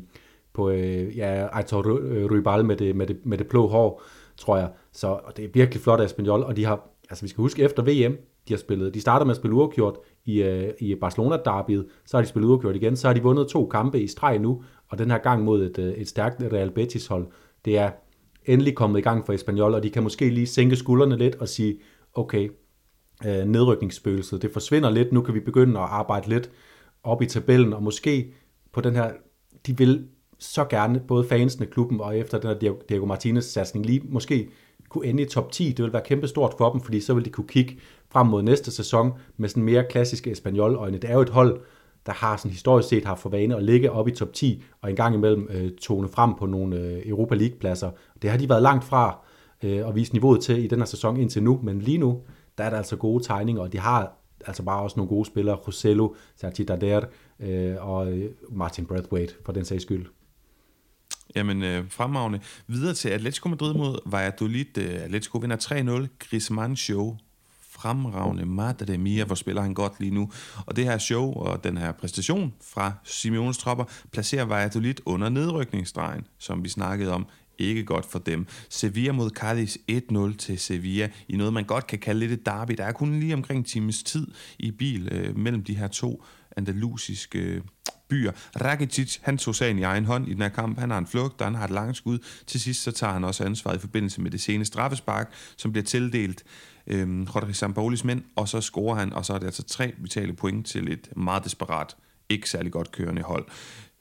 [0.53, 4.01] på øh, ja, Aitor øh, Rybal med det, med, det, med det blå hår,
[4.38, 4.69] tror jeg.
[4.91, 7.63] Så og det er virkelig flot af Espanyol, og de har, altså vi skal huske,
[7.63, 8.93] efter VM, de har spillet.
[8.93, 12.49] De starter med at spille uafgjort i, øh, i Barcelona derbyet, så har de spillet
[12.49, 15.43] uafgjort igen, så har de vundet to kampe i streg nu, og den her gang
[15.43, 17.27] mod et, øh, et stærkt Real Betis hold.
[17.65, 17.91] Det er
[18.45, 21.47] endelig kommet i gang for Espanyol, og de kan måske lige sænke skuldrene lidt og
[21.47, 21.80] sige,
[22.13, 22.49] okay,
[23.25, 26.49] uh, nedrykningsspøgelset, det forsvinder lidt, nu kan vi begynde at arbejde lidt
[27.03, 28.34] op i tabellen, og måske
[28.73, 29.12] på den her,
[29.67, 30.08] de vil
[30.39, 34.49] så gerne, både fansene, klubben og efter den her Diego Martinez satsning, lige måske
[34.89, 35.71] kunne ende i top 10.
[35.71, 37.77] Det vil være kæmpestort for dem, fordi så vil de kunne kigge
[38.10, 40.97] frem mod næste sæson med sådan mere klassiske Espanyol-øjne.
[40.97, 41.62] Det er jo et hold,
[42.06, 44.89] der har sådan historisk set haft for vane at ligge op i top 10 og
[44.89, 47.91] en gang imellem øh, tone frem på nogle øh, Europa League-pladser.
[48.21, 49.25] Det har de været langt fra
[49.63, 52.21] øh, at vise niveauet til i den her sæson indtil nu, men lige nu,
[52.58, 54.13] der er der altså gode tegninger, og de har
[54.46, 57.02] altså bare også nogle gode spillere, Rosello, Sergi Dader
[57.39, 60.06] øh, og øh, Martin Brathwaite for den sags skyld.
[61.36, 62.39] Jamen, øh, fremragende.
[62.67, 64.78] Videre til Atletico Madrid mod Valladolid.
[64.78, 65.58] Øh, Atletico vinder
[66.06, 66.08] 3-0.
[66.20, 67.17] Griezmann show
[67.70, 70.32] fremragende Madre Mia, hvor spiller han godt lige nu.
[70.65, 76.28] Og det her show og den her præstation fra Simeones tropper placerer Valladolid under nedrykningsstregen,
[76.38, 77.28] som vi snakkede om
[77.60, 78.48] ikke godt for dem.
[78.70, 82.74] Sevilla mod Cadiz 1-0 til Sevilla i noget, man godt kan kalde lidt et derby.
[82.78, 84.28] Der er kun lige omkring en times tid
[84.60, 86.24] i bil øh, mellem de her to
[86.58, 87.62] andalusiske øh,
[88.10, 88.32] byer.
[88.62, 90.80] Rakitic, han tog sagen i egen hånd i den her kamp.
[90.80, 92.20] Han har en flugt, og han har et langt skud.
[92.48, 95.86] Til sidst så tager han også ansvaret i forbindelse med det seneste straffespark, som bliver
[95.86, 96.43] tildelt
[96.88, 100.34] øh, Rodri Sampaolis mænd, og så scorer han, og så er det altså tre vitale
[100.34, 101.96] point til et meget desperat,
[102.30, 103.46] ikke særlig godt kørende hold.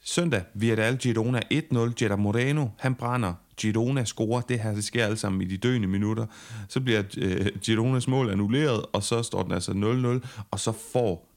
[0.05, 1.79] Søndag, Villarreal Girona 1-0.
[2.03, 3.35] Jetta Moreno, han brænder.
[3.57, 4.41] Girona scorer.
[4.41, 6.27] Det her det sker alle sammen i de døende minutter.
[6.69, 9.73] Så bliver øh, Gironas mål annulleret, og så står den altså
[10.23, 11.37] 0-0, og så får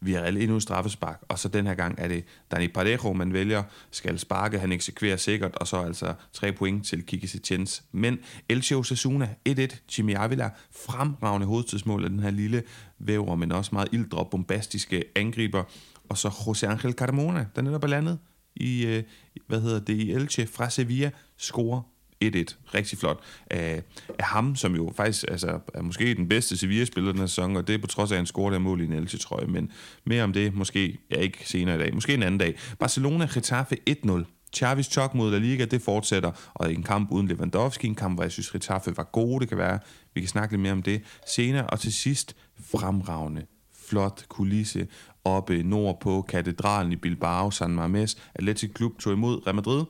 [0.00, 4.18] Villarreal endnu straffespark, og så den her gang er det Dani Parejo, man vælger, skal
[4.18, 7.82] sparke, han eksekverer sikkert, og så altså tre point til Kiki Setiens.
[7.92, 12.62] Men Elche Osasuna 1-1, Jimmy Avila, fremragende hovedtidsmål af den her lille
[12.98, 15.62] væver, men også meget ildre og bombastiske angriber,
[16.08, 18.18] og så José Angel Carmona, der netop er landet
[18.56, 19.02] i, øh,
[19.46, 21.82] hvad hedder det, i Elche fra Sevilla, scorer
[22.24, 22.74] 1-1.
[22.74, 23.20] Rigtig flot.
[23.50, 23.82] Af,
[24.18, 27.66] af ham, som jo faktisk altså, er måske den bedste Sevilla-spiller den her sæson, og
[27.66, 29.46] det er på trods af, at han scorer der mål i en Elche-trøje.
[29.46, 29.72] Men
[30.04, 32.58] mere om det måske, ja ikke senere i dag, måske en anden dag.
[32.78, 34.24] Barcelona Getafe 1-0.
[34.52, 38.24] Chavis chok mod La Liga, det fortsætter, og en kamp uden Lewandowski, en kamp, hvor
[38.24, 39.78] jeg synes, Getafe var gode, det kan være,
[40.14, 42.36] vi kan snakke lidt mere om det senere, og til sidst,
[42.70, 43.46] fremragende,
[43.88, 44.86] flot kulisse
[45.26, 48.18] oppe nord på katedralen i Bilbao, San Mamés.
[48.34, 49.84] Atletic Klub tog imod Real Madrid,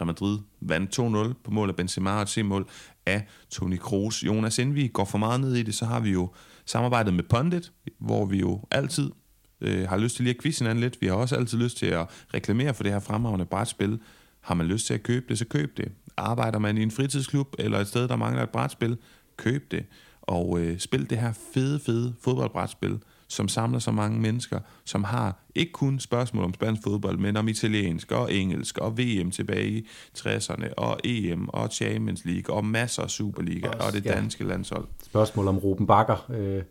[0.00, 2.68] Real Madrid vandt 2-0 på mål af Benzema og et mål
[3.06, 4.24] af Toni Kroos.
[4.24, 6.30] Jonas, inden vi går for meget ned i det, så har vi jo
[6.64, 9.10] samarbejdet med Pondit, hvor vi jo altid
[9.60, 11.00] øh, har lyst til lige at quizze hinanden lidt.
[11.00, 14.00] Vi har også altid lyst til at reklamere for det her fremragende brætspil.
[14.40, 15.92] Har man lyst til at købe det, så køb det.
[16.16, 18.96] Arbejder man i en fritidsklub eller et sted, der mangler et brætspil,
[19.36, 19.84] køb det.
[20.22, 22.98] Og øh, spil det her fede, fede fodboldbrætspil
[23.32, 27.48] som samler så mange mennesker, som har ikke kun spørgsmål om spansk fodbold, men om
[27.48, 29.86] italiensk og engelsk og VM tilbage i
[30.18, 34.50] 60'erne og EM og Champions League og masser af Superliga Også, og det danske ja.
[34.50, 34.86] landshold.
[35.02, 36.62] Spørgsmål om Ruben Bakker øh,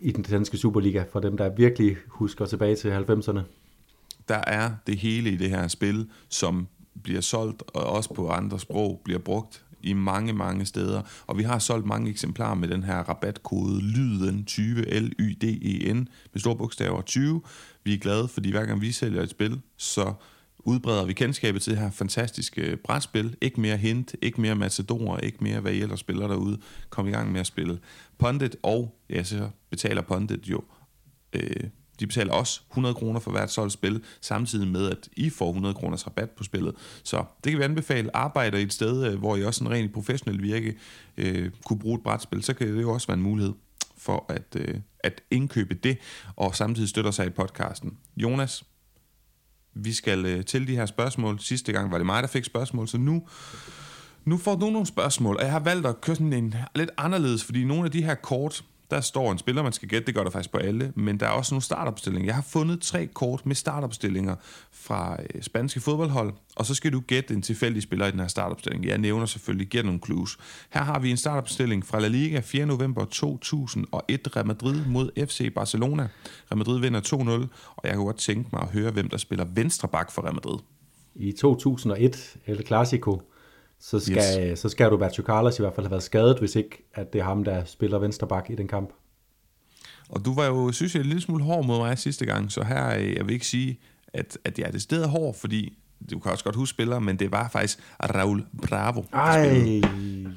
[0.00, 3.40] i den danske Superliga, for dem, der virkelig husker tilbage til 90'erne.
[4.28, 6.66] Der er det hele i det her spil, som
[7.02, 11.02] bliver solgt, og også på andre sprog bliver brugt i mange, mange steder.
[11.26, 15.44] Og vi har solgt mange eksemplarer med den her rabatkode LYDEN 20 l y d
[15.44, 17.42] e n med store bogstaver 20.
[17.84, 20.14] Vi er glade, fordi hver gang vi sælger et spil, så
[20.58, 23.36] udbreder vi kendskabet til det her fantastiske brætspil.
[23.40, 26.58] Ikke mere hint, ikke mere matador, ikke mere hvad I ellers spiller derude.
[26.90, 27.78] Kom i gang med at spille
[28.18, 30.60] Pondit, og ja, så betaler Pondit jo
[31.32, 31.68] øh,
[32.00, 35.74] de betaler også 100 kroner for hvert solgt spil, samtidig med, at I får 100
[35.74, 36.74] kroners rabat på spillet.
[37.02, 38.16] Så det kan vi anbefale.
[38.16, 40.74] Arbejder i et sted, øh, hvor I også en rent professionel virke
[41.16, 43.52] øh, kunne bruge et brætspil, så kan det jo også være en mulighed
[43.96, 45.98] for at, øh, at indkøbe det,
[46.36, 47.98] og samtidig støtter sig i podcasten.
[48.16, 48.64] Jonas,
[49.74, 51.40] vi skal øh, til de her spørgsmål.
[51.40, 53.26] Sidste gang var det mig, der fik spørgsmål, så nu,
[54.24, 57.44] nu får du nogle spørgsmål, og jeg har valgt at køre sådan en lidt anderledes,
[57.44, 60.06] fordi nogle af de her kort, der står en spiller, man skal gætte.
[60.06, 60.92] Det gør der faktisk på alle.
[60.96, 62.26] Men der er også nogle startopstillinger.
[62.26, 64.36] Jeg har fundet tre kort med startopstillinger
[64.72, 66.32] fra øh, spanske fodboldhold.
[66.56, 68.84] Og så skal du gætte en tilfældig spiller i den her startopstilling.
[68.86, 70.36] Jeg nævner selvfølgelig, giver nogle clues.
[70.70, 72.66] Her har vi en startopstilling fra La Liga 4.
[72.66, 74.36] november 2001.
[74.36, 76.08] Real Madrid mod FC Barcelona.
[76.50, 77.14] Real Madrid vinder 2-0.
[77.76, 80.34] Og jeg kunne godt tænke mig at høre, hvem der spiller venstre bak for Real
[80.34, 80.58] Madrid.
[81.14, 83.22] I 2001, El Clasico,
[83.80, 84.58] så skal, yes.
[84.58, 87.24] så skal Roberto Carlos i hvert fald have været skadet, hvis ikke at det er
[87.24, 88.90] ham, der spiller venstre bak i den kamp.
[90.08, 92.64] Og du var jo, synes jeg, en lille smule hård mod mig sidste gang, så
[92.64, 93.80] her, jeg vil ikke sige,
[94.14, 95.78] at, at jeg er det sted hård, fordi
[96.10, 99.80] du kan også godt huske spiller, men det var faktisk Raul Bravo, Ej,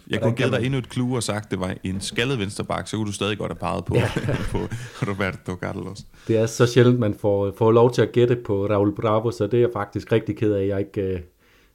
[0.10, 2.88] Jeg kunne give dig endnu et clue og sagt, at det var en skaldet vensterbak,
[2.88, 4.10] så kunne du stadig godt have peget på, ja.
[4.52, 4.58] på
[5.02, 6.06] Roberto Carlos.
[6.28, 9.44] Det er så sjældent, man får, får lov til at gætte på Raul Bravo, så
[9.44, 11.20] det er jeg faktisk rigtig ked af, at jeg ikke, øh,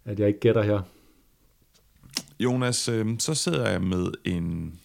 [0.04, 0.80] at jeg ikke gætter her.
[2.40, 4.78] Jonas, øh, så sidder jeg med en,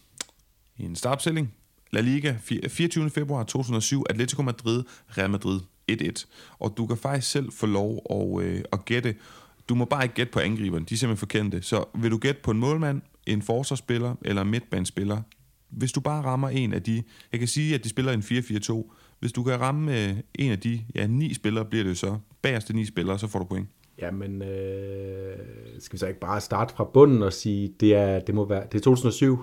[0.77, 1.53] en startopstilling.
[1.91, 2.35] La Liga,
[2.69, 3.09] 24.
[3.09, 4.83] februar 2007, Atletico Madrid,
[5.17, 5.59] Real Madrid
[5.91, 6.25] 1-1.
[6.59, 9.15] Og du kan faktisk selv få lov at, øh, at gætte.
[9.69, 11.61] Du må bare ikke gætte på angriberen, de er simpelthen forkendte.
[11.61, 15.21] Så vil du gætte på en målmand, en forsvarsspiller eller en midtbanespiller,
[15.69, 18.93] hvis du bare rammer en af de, jeg kan sige, at de spiller en 4-4-2.
[19.19, 22.73] Hvis du kan ramme øh, en af de, ja, ni spillere bliver det så, bagerste
[22.73, 23.69] ni spillere, så får du point.
[23.99, 25.37] Jamen, øh,
[25.79, 28.63] skal vi så ikke bare starte fra bunden og sige, det er, det må være,
[28.71, 29.39] det er 2007?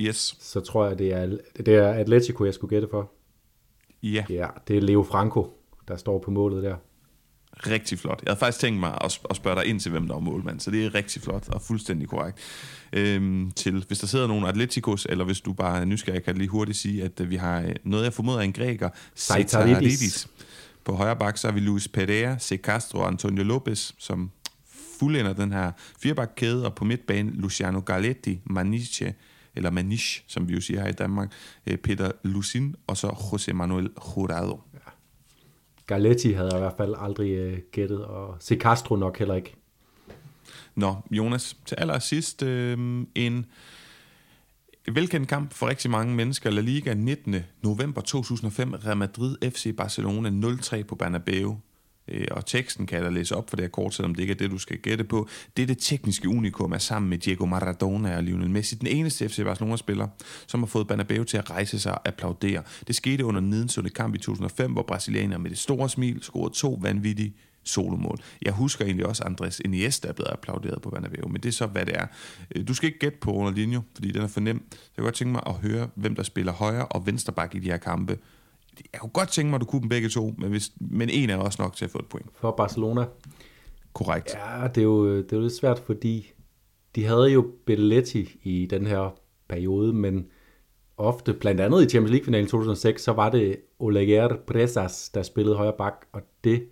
[0.00, 0.36] Yes.
[0.40, 3.12] Så tror jeg, det er, det er Atletico, jeg skulle gætte for.
[4.02, 4.24] Ja.
[4.30, 5.46] Ja, det er Leo Franco,
[5.88, 6.76] der står på målet der.
[7.66, 8.22] Rigtig flot.
[8.24, 10.60] Jeg havde faktisk tænkt mig at, at spørge dig ind til, hvem der var målmand,
[10.60, 12.38] så det er rigtig flot og fuldstændig korrekt.
[12.92, 16.38] Øhm, til, hvis der sidder nogle Atleticos, eller hvis du bare er nysgerrig, kan jeg
[16.38, 20.28] lige hurtigt sige, at vi har noget, jeg formoder er en græker, Saitaridis.
[20.84, 22.60] På højre bak, så har vi Luis Pereira, C.
[22.62, 24.30] Castro og Antonio Lopez, som
[24.98, 29.14] fuldender den her firebakkæde, og på midtbanen Luciano Galetti, Maniche,
[29.54, 31.32] eller Maniche, som vi jo siger her i Danmark,
[31.66, 34.60] øh, Peter Lucin, og så José Manuel Jurado.
[34.74, 34.90] Ja.
[35.86, 38.58] Galetti havde jeg i hvert fald aldrig uh, gættet, og C.
[38.60, 39.54] Castro nok heller ikke.
[40.74, 43.46] Nå, Jonas, til allersidst øh, en
[44.90, 46.50] velkendt kamp for rigtig mange mennesker.
[46.50, 47.36] La Liga 19.
[47.62, 48.72] november 2005.
[48.72, 51.56] Real Madrid FC Barcelona 0-3 på Bernabeu.
[52.08, 54.32] Øh, og teksten kan jeg da læse op for det her kort, selvom det ikke
[54.32, 55.28] er det, du skal gætte på.
[55.56, 59.28] Det er det tekniske unikum er sammen med Diego Maradona og Lionel Messi, den eneste
[59.28, 60.08] FC Barcelona-spiller,
[60.46, 62.62] som har fået Bernabeu til at rejse sig og applaudere.
[62.86, 66.78] Det skete under nedensunde kamp i 2005, hvor brasilianere med det store smil scorede to
[66.82, 68.18] vanvittige solomål.
[68.42, 71.66] Jeg husker egentlig også, Andres Iniesta er blevet applauderet på Bernabeu, men det er så,
[71.66, 72.06] hvad det er.
[72.56, 74.66] Øh, du skal ikke gætte på Ronaldinho, fordi den er for nem.
[74.70, 77.54] Så jeg kan godt tænke mig at høre, hvem der spiller højre og venstre bak
[77.54, 78.18] i de her kampe.
[78.92, 81.30] Jeg kunne godt tænke mig, at du kunne dem begge to, men, hvis, men en
[81.30, 82.26] er også nok til at få et point.
[82.34, 83.04] For Barcelona?
[83.92, 84.34] Korrekt.
[84.34, 86.32] Ja, det er jo, det er jo lidt svært, fordi
[86.94, 89.14] de havde jo Belletti i den her
[89.48, 90.26] periode, men
[90.96, 95.74] ofte, blandt andet i Champions League-finalen 2006, så var det Oleguer Presas, der spillede højre
[95.78, 96.68] bak, og det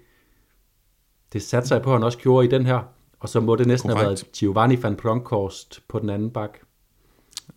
[1.33, 2.81] det satte sig på, at han også gjorde i den her.
[3.21, 4.01] Og så må det næsten Korrekt.
[4.01, 6.59] have været Giovanni van Bronckhorst på den anden bak.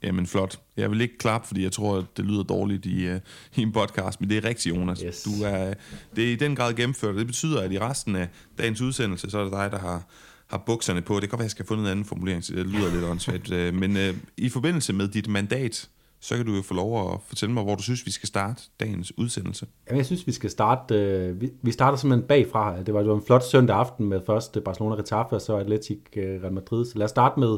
[0.04, 0.60] Jamen flot.
[0.78, 3.18] Jeg vil ikke klappe, fordi jeg tror, det lyder dårligt i, uh,
[3.56, 5.00] i en podcast, men det er rigtigt, Jonas.
[5.00, 5.24] Yes.
[5.24, 5.74] Du er,
[6.16, 9.40] det er i den grad gennemført, det betyder, at i resten af dagens udsendelse, så
[9.40, 10.04] er det dig, der har,
[10.48, 11.14] har bukserne på.
[11.14, 12.92] Det kan godt være, at jeg skal have fundet en anden formulering, så det lyder
[12.94, 13.52] lidt åndssvagt.
[13.54, 15.90] Øh, men uh, i forbindelse med dit mandat
[16.24, 18.62] så kan du jo få lov at fortælle mig, hvor du synes, vi skal starte
[18.80, 19.68] dagens udsendelse.
[19.88, 22.84] Jamen, jeg synes, vi skal starte, øh, vi, vi starter simpelthen bagfra.
[22.84, 26.42] Det var jo en flot søndag aften med først Barcelona Getafe og så Atletic øh,
[26.42, 26.86] Real Madrid.
[26.86, 27.58] Så lad os starte med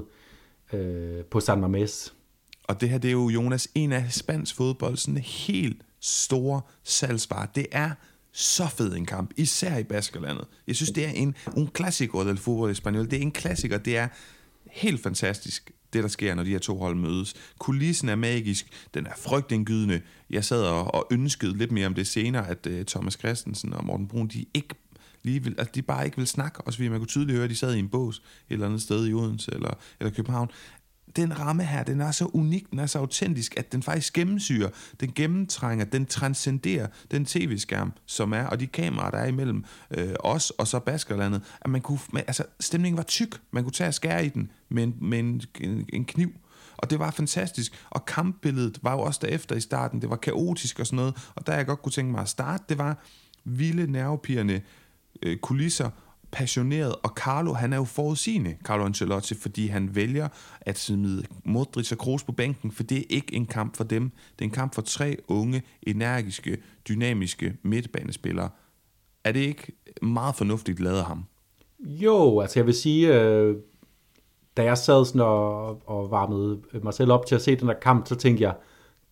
[0.74, 2.14] øh, på San Mamés.
[2.64, 7.52] Og det her, det er jo, Jonas, en af spansk fodbold, sådan helt store salgsvar.
[7.56, 7.92] Det er
[8.32, 10.46] så fed en kamp, især i Baskerlandet.
[10.68, 13.06] Jeg synes, det er en, en klassiker del fodbold i Spanien.
[13.06, 14.08] Det er en klassiker, det er
[14.72, 17.34] helt fantastisk det, der sker, når de her to hold mødes.
[17.60, 20.02] Kulissen er magisk, den er frygtindgydende.
[20.30, 23.86] Jeg sad og, og ønskede lidt mere om det senere, at uh, Thomas Christensen og
[23.86, 24.76] Morten Brun, de ikke
[25.24, 27.50] lige vil, altså de bare ikke vil snakke, også fordi man kunne tydeligt høre, at
[27.50, 30.50] de sad i en bås et eller andet sted i Odense eller, eller København
[31.16, 34.70] den ramme her, den er så unik, den er så autentisk, at den faktisk gennemsyrer,
[35.00, 40.14] den gennemtrænger, den transcenderer den tv-skærm, som er, og de kameraer, der er imellem øh,
[40.20, 43.94] os og så Baskerlandet, at man kunne, altså stemningen var tyk, man kunne tage og
[43.94, 46.32] skære i den med en, med en, en, en kniv,
[46.78, 47.86] og det var fantastisk.
[47.90, 50.02] Og kampbilledet var jo også derefter i starten.
[50.02, 51.32] Det var kaotisk og sådan noget.
[51.36, 53.06] Og der jeg godt kunne tænke mig at starte, det var
[53.44, 54.62] vilde nervepirrende
[55.24, 55.90] øh, kulisser
[56.36, 60.28] passioneret, og Carlo, han er jo forudsigende, Carlo Ancelotti, fordi han vælger
[60.62, 64.10] at smide Modric og Kroos på bænken, for det er ikke en kamp for dem.
[64.10, 66.58] Det er en kamp for tre unge, energiske,
[66.90, 68.50] dynamiske midtbanespillere.
[69.24, 69.72] Er det ikke
[70.02, 71.26] meget fornuftigt lavet af ham?
[71.80, 73.56] Jo, altså jeg vil sige, øh,
[74.58, 77.74] da jeg sad sådan og, og varmede mig selv op til at se den der
[77.82, 78.56] kamp, så tænkte jeg,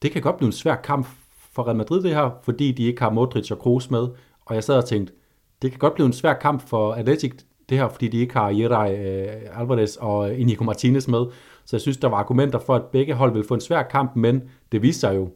[0.02, 1.08] det kan godt blive en svær kamp
[1.52, 4.08] for Real Madrid det her, fordi de ikke har Modric og Kroos med.
[4.46, 5.14] Og jeg sad og tænkte,
[5.64, 7.34] det kan godt blive en svær kamp for Atletic,
[7.70, 11.26] det her, fordi de ikke har Jerai øh, Alvarez og Inigo Martinez med.
[11.66, 14.16] Så jeg synes, der var argumenter for, at begge hold vil få en svær kamp,
[14.16, 15.30] men det viser sig jo,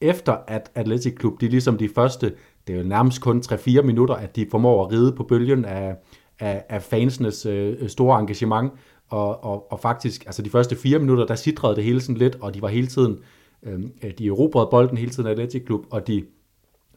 [0.00, 2.34] efter at Atletic Klub, de ligesom de første,
[2.66, 5.96] det er jo nærmest kun 3-4 minutter, at de formår at ride på bølgen af,
[6.40, 8.72] af, af fansenes øh, store engagement,
[9.08, 12.36] og, og, og faktisk, altså de første fire minutter, der sidrede det hele sådan lidt,
[12.40, 13.18] og de var hele tiden,
[13.62, 16.24] øh, øh de erobrede bolden hele tiden af Atletic Klub, og de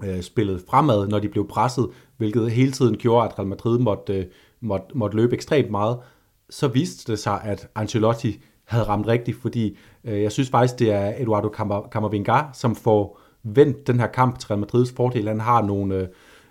[0.04, 1.88] øh, spillede fremad, når de blev presset,
[2.18, 4.26] hvilket hele tiden gjorde, at Real Madrid måtte, øh,
[4.62, 5.98] måtte, måtte løbe ekstremt meget,
[6.50, 10.92] så viste det sig, at Ancelotti havde ramt rigtigt, fordi øh, jeg synes faktisk, det
[10.92, 11.50] er Eduardo
[11.92, 15.28] Camavinga, som får vendt den her kamp til Real Madrids fordel.
[15.28, 16.08] Han har nogle, øh,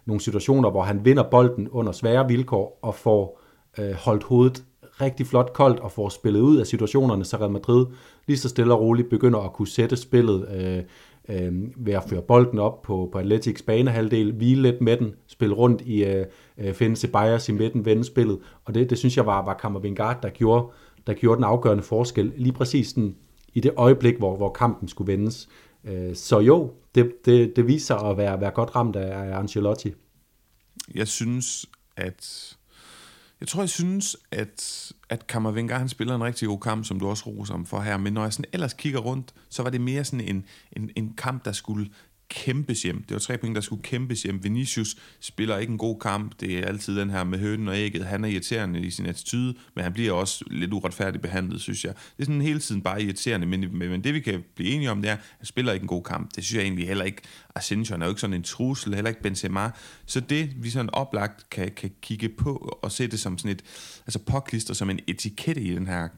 [0.07, 3.41] nogle situationer, hvor han vinder bolden under svære vilkår og får
[3.79, 4.65] øh, holdt hovedet
[5.01, 7.87] rigtig flot koldt og får spillet ud af situationerne, så Real Madrid
[8.27, 10.83] lige så stille og roligt begynder at kunne sætte spillet øh,
[11.31, 15.55] øh, ved at føre bolden op på, på Atletics banehalvdel, hvile lidt med den, spille
[15.55, 16.27] rundt i, øh,
[16.59, 20.23] øh, finde Ceballos i midten, vende spillet, og det, det synes jeg var, var Kammervingard,
[20.23, 20.73] der gjorde,
[21.07, 23.17] der gjorde den afgørende forskel, lige præcis den,
[23.55, 25.49] i det øjeblik, hvor, hvor kampen skulle vendes.
[25.85, 29.93] Øh, så jo, det, det, det viser at være, være godt ramt af, af Ancelotti.
[30.95, 31.67] Jeg synes,
[31.97, 32.57] at
[33.41, 37.09] jeg tror, jeg synes, at, at Kammervenga, han spiller en rigtig god kamp, som du
[37.09, 39.81] også roser om for her, men når jeg sådan ellers kigger rundt, så var det
[39.81, 41.91] mere sådan en, en, en kamp, der skulle
[42.31, 43.03] kæmpes hjem.
[43.03, 44.45] Det var tre point, der skulle kæmpes hjem.
[44.45, 46.41] Vinicius spiller ikke en god kamp.
[46.41, 48.05] Det er altid den her med hønen og ægget.
[48.05, 51.95] Han er irriterende i sin attitude, men han bliver også lidt uretfærdigt behandlet, synes jeg.
[51.95, 55.03] Det er sådan hele tiden bare irriterende, men, men det vi kan blive enige om,
[55.03, 56.31] det er, at han spiller ikke en god kamp.
[56.37, 57.23] Det synes jeg egentlig heller ikke.
[57.55, 59.71] Asensio er jo ikke sådan en trussel, heller ikke Benzema.
[60.07, 63.63] Så det, vi sådan oplagt kan, kan kigge på og se det som sådan et,
[64.07, 66.09] altså påklister som en etikette i den her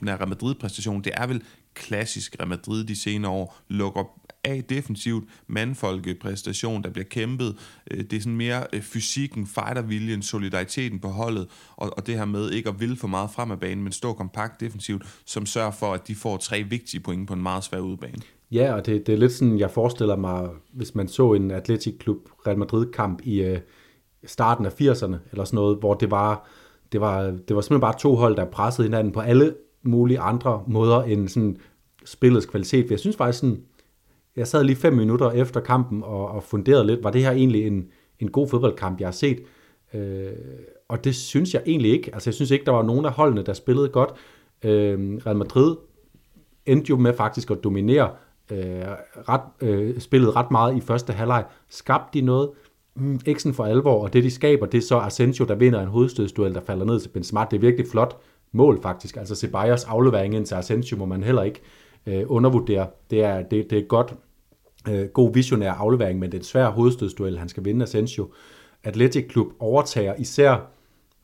[0.00, 1.42] den her Real Madrid-præstation, det er vel
[1.74, 4.04] klassisk Real Madrid de senere år, lukker
[4.44, 7.56] af defensivt, mandfolkepræstation, der bliver kæmpet.
[7.90, 12.24] Øh, det er sådan mere øh, fysikken, fighterviljen, solidariteten på holdet, og, og det her
[12.24, 15.70] med ikke at ville for meget frem af banen, men stå kompakt defensivt, som sørger
[15.70, 18.22] for, at de får tre vigtige point på en meget svær udebane.
[18.50, 21.98] Ja, og det, det er lidt sådan, jeg forestiller mig, hvis man så en Atletic
[21.98, 23.58] Klub Real Madrid-kamp i, øh,
[24.24, 26.48] starten af 80'erne, eller sådan noget, hvor det var,
[26.92, 30.62] det var, det var simpelthen bare to hold, der pressede hinanden på alle mulige andre
[30.66, 31.56] måder end sådan
[32.04, 32.86] spillets kvalitet.
[32.86, 33.62] For jeg synes faktisk sådan,
[34.36, 37.66] jeg sad lige fem minutter efter kampen og, og funderede lidt, var det her egentlig
[37.66, 37.86] en,
[38.18, 39.42] en god fodboldkamp, jeg har set?
[39.94, 40.32] Øh,
[40.88, 42.14] og det synes jeg egentlig ikke.
[42.14, 44.10] Altså jeg synes ikke, der var nogen af holdene, der spillede godt.
[44.64, 45.76] Øh, Real Madrid
[46.66, 48.10] endte jo med faktisk at dominere
[48.52, 48.58] øh,
[49.28, 51.44] ret, øh, spillet ret meget i første halvleg.
[51.68, 52.50] Skabte de noget?
[52.94, 55.80] Mm, ikke sådan for alvor, og det de skaber, det er så Asensio, der vinder
[55.80, 57.44] en hovedstødsduel, der falder ned til Benzema.
[57.50, 58.20] Det er virkelig flot
[58.52, 59.16] mål faktisk.
[59.16, 61.60] Altså Ceballos aflevering ind til Asensio må man heller ikke
[62.06, 62.86] øh, undervurdere.
[63.10, 64.14] Det er, det, det er godt,
[64.88, 68.30] øh, god visionær aflevering, men det er en svær hovedstødsduel, han skal vinde Asensio.
[68.84, 70.70] Atletic Klub overtager især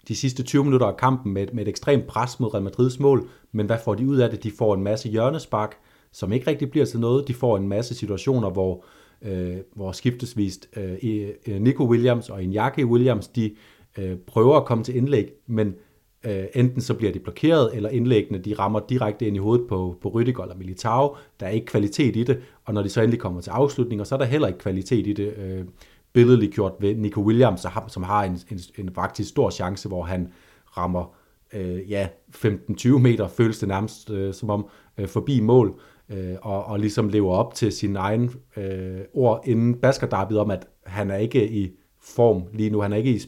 [0.08, 3.28] de sidste 20 minutter af kampen med, med et ekstremt pres mod Real Madrids mål,
[3.52, 4.42] men hvad får de ud af det?
[4.42, 5.76] De får en masse hjørnespark,
[6.12, 7.28] som ikke rigtig bliver til noget.
[7.28, 8.84] De får en masse situationer, hvor,
[9.22, 13.54] øh, hvor skiftesvist øh, øh Nico Williams og Iñaki Williams, de
[13.98, 15.74] øh, prøver at komme til indlæg, men
[16.24, 19.96] øh, enten så bliver de blokeret, eller indlæggene de rammer direkte ind i hovedet på,
[20.02, 21.16] på Rydiger eller Militao.
[21.40, 24.14] Der er ikke kvalitet i det, og når de så endelig kommer til afslutninger, så
[24.14, 25.34] er der heller ikke kvalitet i det.
[25.36, 25.64] Øh,
[26.12, 30.32] billedligt gjort ved Nico Williams, som har en, en, en faktisk stor chance, hvor han
[30.76, 31.14] rammer
[31.52, 36.64] øh, ja, 15-20 meter, føles det nærmest øh, som om, øh, forbi mål, øh, og,
[36.64, 41.16] og ligesom lever op til sin egen øh, ord inden Basker om, at han er
[41.16, 43.18] ikke i form lige nu, han er ikke i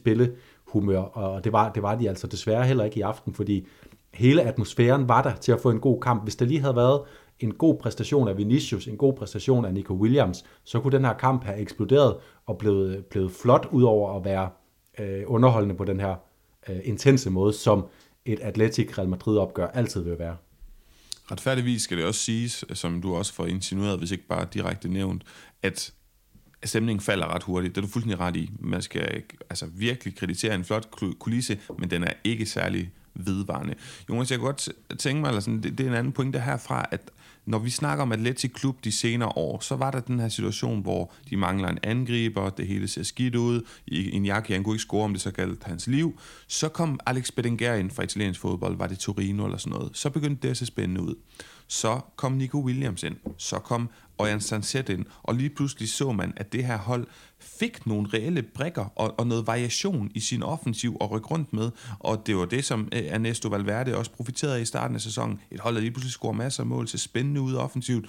[0.72, 3.66] humør, og det var, det var de altså desværre heller ikke i aften, fordi
[4.14, 6.22] hele atmosfæren var der til at få en god kamp.
[6.22, 7.00] Hvis der lige havde været
[7.40, 11.12] en god præstation af Vinicius, en god præstation af Nico Williams, så kunne den her
[11.12, 14.48] kamp have eksploderet og blevet, blevet flot ud over at være
[14.98, 16.14] øh, underholdende på den her
[16.68, 17.87] øh, intense måde, som
[18.24, 20.37] et Atletic Real Madrid opgør altid vil være.
[21.30, 25.24] Retfærdigvis skal det også siges, som du også får insinueret, hvis ikke bare direkte nævnt,
[25.62, 25.92] at
[26.64, 27.75] stemningen falder ret hurtigt.
[27.75, 28.51] Det er du fuldstændig ret i.
[28.61, 33.75] Man skal altså virkelig kreditere en flot kulisse, men den er ikke særlig vedvarende.
[34.09, 34.68] Jonas, jeg kunne godt
[34.99, 37.11] tænke mig, eller sådan, det, det er en anden pointe herfra, at
[37.46, 40.83] når vi snakker om Atletic Klub de senere år, så var der den her situation,
[40.83, 45.05] hvor de mangler en angriber, det hele ser skidt ud, Iñaki han kunne ikke score,
[45.05, 46.18] om det så galt hans liv.
[46.49, 49.96] Så kom Alex Bedinger ind fra italiensk fodbold, var det Torino eller sådan noget.
[49.96, 51.14] Så begyndte det at se spændende ud.
[51.66, 56.33] Så kom Nico Williams ind, så kom og Jan ind, og lige pludselig så man,
[56.37, 57.06] at det her hold
[57.38, 61.70] fik nogle reelle brikker og, og noget variation i sin offensiv og rykke rundt med,
[61.98, 65.40] og det var det, som øh, Ernesto Valverde også profiterede af i starten af sæsonen.
[65.50, 68.06] Et hold, der lige pludselig scorer masser af mål, til spændende ud offensivt.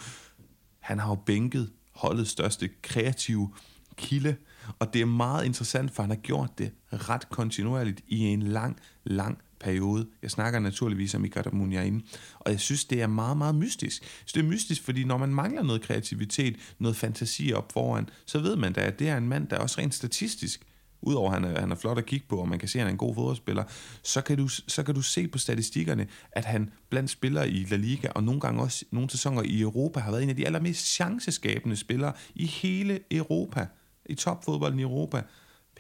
[0.79, 3.53] Han har jo bænket holdets største kreative
[3.95, 4.35] kilde,
[4.79, 8.77] og det er meget interessant, for han har gjort det ret kontinuerligt i en lang,
[9.03, 10.07] lang periode.
[10.21, 12.01] Jeg snakker naturligvis om Icardi Munyain,
[12.39, 14.03] og jeg synes, det er meget, meget mystisk.
[14.25, 18.39] Så det er mystisk, fordi når man mangler noget kreativitet, noget fantasi op foran, så
[18.39, 20.65] ved man da, at det er en mand, der også rent statistisk
[21.01, 22.81] udover at han er, han er flot at kigge på, og man kan se, at
[22.81, 23.63] han er en god fodboldspiller,
[24.03, 27.75] så kan, du, så kan du se på statistikkerne, at han blandt spillere i La
[27.75, 30.85] Liga, og nogle gange også nogle sæsoner i Europa, har været en af de allermest
[30.85, 33.67] chanceskabende spillere i hele Europa,
[34.05, 35.21] i topfodbolden i Europa.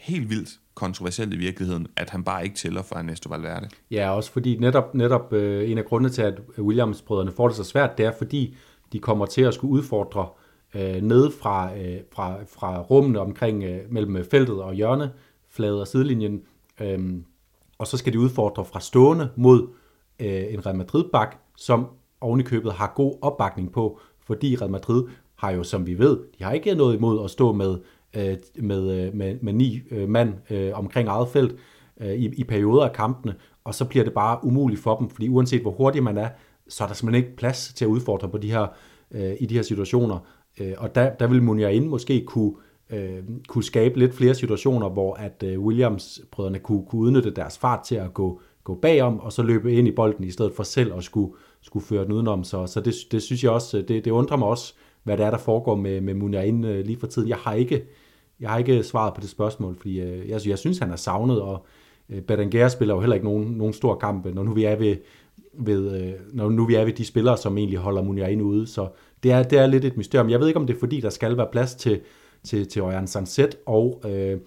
[0.01, 3.69] Helt vildt kontroversielt i virkeligheden, at han bare ikke tæller for Ernesto Valverde.
[3.91, 7.63] Ja, også fordi netop, netop øh, en af grundene til, at Williams-brødrene får det så
[7.63, 8.55] svært, det er fordi,
[8.93, 10.27] de kommer til at skulle udfordre
[10.75, 15.87] øh, ned fra, øh, fra, fra rummene omkring øh, mellem øh, feltet og hjørnefladet og
[15.87, 16.41] sidelinjen,
[16.81, 17.13] øh,
[17.77, 19.67] og så skal de udfordre fra stående mod
[20.19, 21.87] øh, en Real Madrid-bak, som
[22.21, 25.03] ovenikøbet har god opbakning på, fordi Real Madrid
[25.35, 27.77] har jo, som vi ved, de har ikke noget imod at stå med
[28.17, 31.55] øh, med, øh, med, med ni øh, mand øh, omkring eget felt
[32.01, 35.29] øh, i, i perioder af kampene, og så bliver det bare umuligt for dem, fordi
[35.29, 36.29] uanset hvor hurtig man er,
[36.67, 38.67] så er der simpelthen ikke plads til at udfordre på de her,
[39.11, 40.19] øh, i de her situationer.
[40.59, 42.53] Øh, og der, der vil Muniain måske kunne,
[42.89, 47.83] øh, kunne skabe lidt flere situationer, hvor at øh, Williams-brødrene kunne, kunne udnytte deres fart
[47.85, 50.93] til at gå, gå bagom, og så løbe ind i bolden, i stedet for selv
[50.93, 52.43] at skulle, skulle føre den udenom.
[52.43, 55.25] Så, så det, det synes jeg også, øh, det, det undrer mig også, hvad det
[55.25, 57.29] er, der foregår med, med Muniain øh, lige for tiden.
[57.29, 57.83] Jeg har ikke
[58.41, 61.41] jeg har ikke svaret på det spørgsmål, fordi øh, jeg, jeg synes, han er savnet,
[61.41, 61.65] og
[62.09, 64.75] øh, Berenguer spiller jo heller ikke nogen, nogen stor kamp, øh, når nu vi er
[64.75, 64.95] ved,
[65.53, 68.67] ved, øh, når nu vi er ved de spillere, som egentlig holder Muniain ude.
[68.67, 68.87] Så
[69.23, 70.29] det er, det er lidt et mysterium.
[70.29, 72.01] Jeg ved ikke, om det er fordi, der skal være plads til,
[72.43, 74.39] til, til Ojan Sanset og, øh,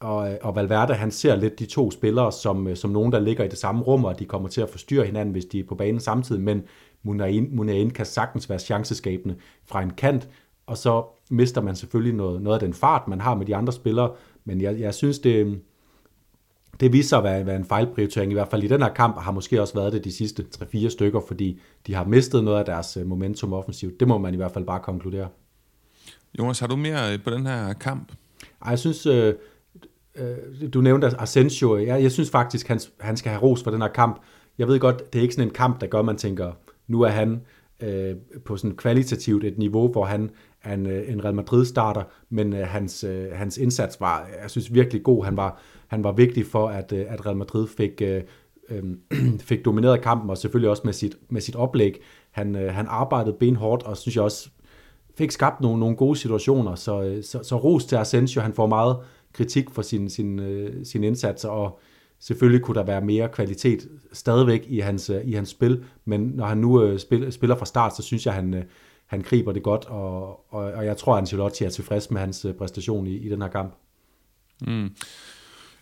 [0.00, 0.94] og, øh, og Valverde.
[0.94, 3.82] Han ser lidt de to spillere som, øh, som nogen, der ligger i det samme
[3.82, 6.42] rum, og de kommer til at forstyrre hinanden, hvis de er på banen samtidig.
[6.42, 6.62] Men
[7.02, 9.36] Muniain, Muniain kan sagtens være chanceskabende
[9.66, 10.28] fra en kant,
[10.66, 13.72] og så mister man selvfølgelig noget, noget af den fart, man har med de andre
[13.72, 14.10] spillere,
[14.44, 15.60] men jeg, jeg synes, det,
[16.80, 19.18] det viser sig at være, være en fejlprioritering, i hvert fald i den her kamp,
[19.18, 22.64] har måske også været det de sidste 3-4 stykker, fordi de har mistet noget af
[22.64, 24.00] deres øh, momentum offensivt.
[24.00, 25.28] Det må man i hvert fald bare konkludere.
[26.38, 28.12] Jonas, har du mere øh, på den her kamp?
[28.62, 29.34] Ej, jeg synes, øh,
[30.14, 33.82] øh, du nævnte Asensio, jeg, jeg synes faktisk, han, han skal have ros for den
[33.82, 34.20] her kamp.
[34.58, 36.52] Jeg ved godt, det er ikke sådan en kamp, der gør, man tænker,
[36.86, 37.40] nu er han
[37.80, 42.52] øh, på sådan kvalitativt et niveau, hvor han han, en, øh, en Real Madrid-starter, men
[42.52, 45.24] øh, hans, øh, hans indsats var, jeg synes, virkelig god.
[45.24, 48.22] Han var, han var vigtig for, at, øh, at Real Madrid fik, øh,
[48.68, 48.82] øh,
[49.40, 52.00] fik domineret kampen, og selvfølgelig også med sit, med sit oplæg.
[52.30, 54.50] Han, øh, han arbejdede benhårdt, og synes jeg også
[55.18, 58.66] fik skabt nogle, nogle gode situationer, så, øh, så, så ros til Asensio, han får
[58.66, 58.96] meget
[59.32, 61.78] kritik for sin, sin, øh, sin indsats, og
[62.18, 66.46] selvfølgelig kunne der være mere kvalitet stadigvæk i hans, øh, i hans spil, men når
[66.46, 68.62] han nu øh, spil, spiller fra start, så synes jeg, han, øh,
[69.08, 72.44] han griber det godt, og, og, og jeg tror, at Ancelotti er tilfreds med hans
[72.44, 73.74] øh, præstation i, i den her kamp.
[74.66, 74.90] Mm.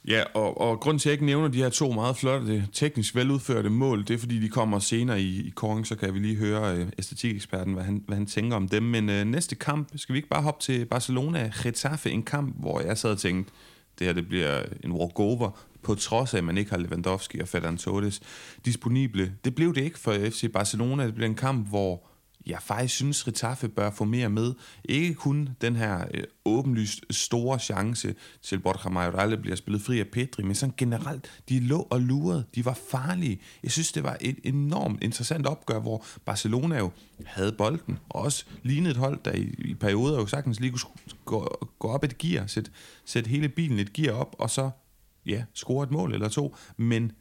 [0.08, 3.14] Ja, og, og grunden til, at jeg ikke nævner de her to meget flotte, teknisk
[3.14, 6.36] veludførte mål, det er, fordi de kommer senere i, i Koring, så kan vi lige
[6.36, 8.82] høre øh, æstetikeksperten, hvad han, hvad han tænker om dem.
[8.82, 12.80] Men øh, næste kamp, skal vi ikke bare hoppe til Barcelona Getafe, en kamp, hvor
[12.80, 13.52] jeg sad og tænkte,
[13.98, 15.50] det her det bliver en walkover,
[15.82, 18.20] på trods af, at man ikke har Lewandowski og Ferran Torres
[18.64, 19.32] disponible.
[19.44, 21.06] Det blev det ikke for FC Barcelona.
[21.06, 22.02] Det blev en kamp, hvor
[22.46, 24.54] jeg faktisk synes, Ritaffe bør få mere med.
[24.84, 30.06] Ikke kun den her øh, åbenlyst store chance til Borja Majoral bliver spillet fri af
[30.08, 33.40] Pedri, men sådan generelt, de lå og lurede, de var farlige.
[33.62, 36.90] Jeg synes, det var et enormt interessant opgør, hvor Barcelona jo
[37.26, 40.80] havde bolden, og også lignede et hold, der i, i perioder jo sagtens lige kunne
[41.24, 42.70] gå, gå op et gear, sætte,
[43.04, 44.70] sæt hele bilen et gear op, og så
[45.26, 47.12] ja, score et mål eller to, men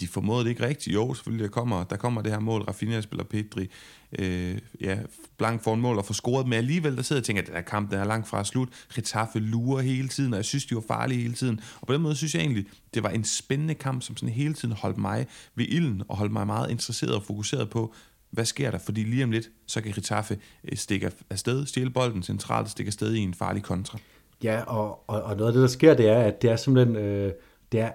[0.00, 0.94] de formåede det ikke rigtigt.
[0.94, 2.62] Jo, selvfølgelig, der kommer, der kommer det her mål.
[2.62, 3.70] Rafinha spiller Pedri.
[4.18, 4.98] Øh, ja,
[5.38, 6.46] blank for en mål og får scoret.
[6.46, 8.44] Men alligevel, der sidder jeg og tænker, at den her kamp, den er langt fra
[8.44, 8.68] slut.
[8.98, 11.60] Retaffe lurer hele tiden, og jeg synes, de var farlige hele tiden.
[11.80, 14.54] Og på den måde synes jeg egentlig, det var en spændende kamp, som sådan hele
[14.54, 17.94] tiden holdt mig ved ilden, og holdt mig meget interesseret og fokuseret på,
[18.30, 18.78] hvad sker der?
[18.78, 23.14] Fordi lige om lidt, så kan Retaffe øh, stikke afsted, stjæle bolden centralt, stikke afsted
[23.14, 23.98] i en farlig kontra.
[24.42, 26.96] Ja, og, og, og noget af det, der sker, det er, at det er simpelthen,
[26.96, 27.32] øh,
[27.72, 27.90] det er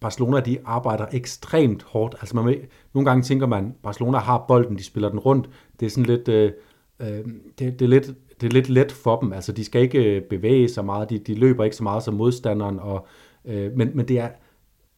[0.00, 2.14] Barcelona, de arbejder ekstremt hårdt.
[2.20, 2.58] Altså man,
[2.94, 5.50] nogle gange tænker man, Barcelona har bolden, de spiller den rundt.
[5.80, 6.52] Det er sådan lidt, øh,
[7.00, 7.24] øh
[7.58, 8.06] det, det, er lidt,
[8.40, 9.32] det er lidt let for dem.
[9.32, 12.14] Altså de skal ikke øh, bevæge sig meget, de, de løber ikke så meget som
[12.14, 12.80] modstanderen.
[12.80, 13.06] Og,
[13.44, 14.28] øh, men, men det er,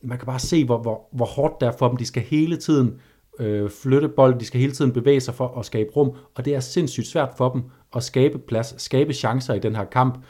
[0.02, 1.96] man kan bare se, hvor, hvor, hvor hårdt det er for dem.
[1.96, 3.00] De skal hele tiden
[3.38, 6.54] øh, flytte bolden, de skal hele tiden bevæge sig for at skabe rum, og det
[6.54, 7.62] er sindssygt svært for dem
[7.96, 10.24] at skabe plads, skabe chancer i den her kamp.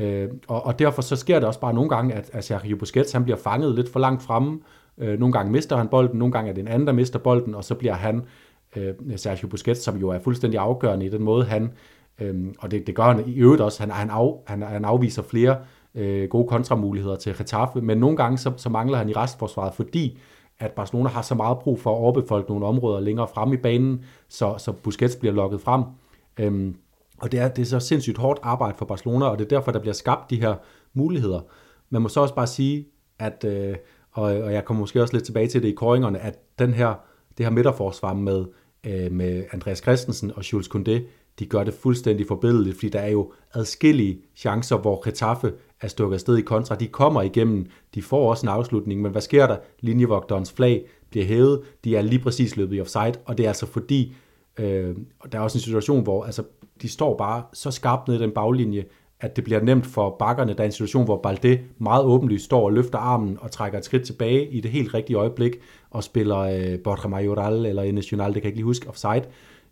[0.00, 3.12] Øh, og, og derfor så sker det også bare nogle gange, at, at Sergio Busquets
[3.12, 4.60] han bliver fanget lidt for langt fremme.
[4.98, 7.54] Øh, nogle gange mister han bolden, nogle gange er det en anden, der mister bolden,
[7.54, 8.22] og så bliver han,
[8.76, 11.72] øh, Sergio Busquets, som jo er fuldstændig afgørende i den måde, han,
[12.20, 15.22] øh, og det, det gør han i øvrigt også, han, han, af, han, han afviser
[15.22, 15.56] flere
[15.94, 20.18] øh, gode kontramuligheder til Getafe, men nogle gange så, så mangler han i restforsvaret, fordi
[20.58, 24.04] at Barcelona har så meget brug for at overbefolke nogle områder længere frem i banen,
[24.28, 25.82] så, så Busquets bliver lukket frem.
[26.38, 26.74] Øh,
[27.20, 29.72] og det er, det er så sindssygt hårdt arbejde for Barcelona, og det er derfor,
[29.72, 30.54] der bliver skabt de her
[30.94, 31.40] muligheder.
[31.90, 33.76] Man må så også bare sige, at, øh,
[34.12, 36.94] og, og jeg kommer måske også lidt tilbage til det i koringerne, at den her,
[37.38, 38.44] det her midterforsvar med,
[38.86, 41.00] øh, med Andreas Christensen og Jules Koundé,
[41.38, 46.14] de gør det fuldstændig forbilledeligt, fordi der er jo adskillige chancer, hvor Getafe er stukket
[46.14, 46.74] afsted i kontra.
[46.74, 49.56] De kommer igennem, de får også en afslutning, men hvad sker der?
[49.80, 53.66] Linjevogterens flag bliver hævet, de er lige præcis løbet i offside, og det er altså
[53.66, 54.14] fordi,
[54.58, 54.96] øh,
[55.32, 56.42] der er også en situation, hvor altså,
[56.82, 58.84] de står bare så skarpt ned i den baglinje,
[59.20, 60.54] at det bliver nemt for bakkerne.
[60.54, 63.84] Der er en situation, hvor Balde meget åbenlyst står og løfter armen og trækker et
[63.84, 65.52] skridt tilbage i det helt rigtige øjeblik
[65.90, 69.24] og spiller øh, Borja Majoral eller Enes det kan jeg ikke lige huske, offside.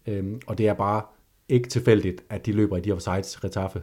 [0.06, 1.02] Øhm, og det er bare
[1.48, 3.82] ikke tilfældigt, at de løber i de offsides retaffe.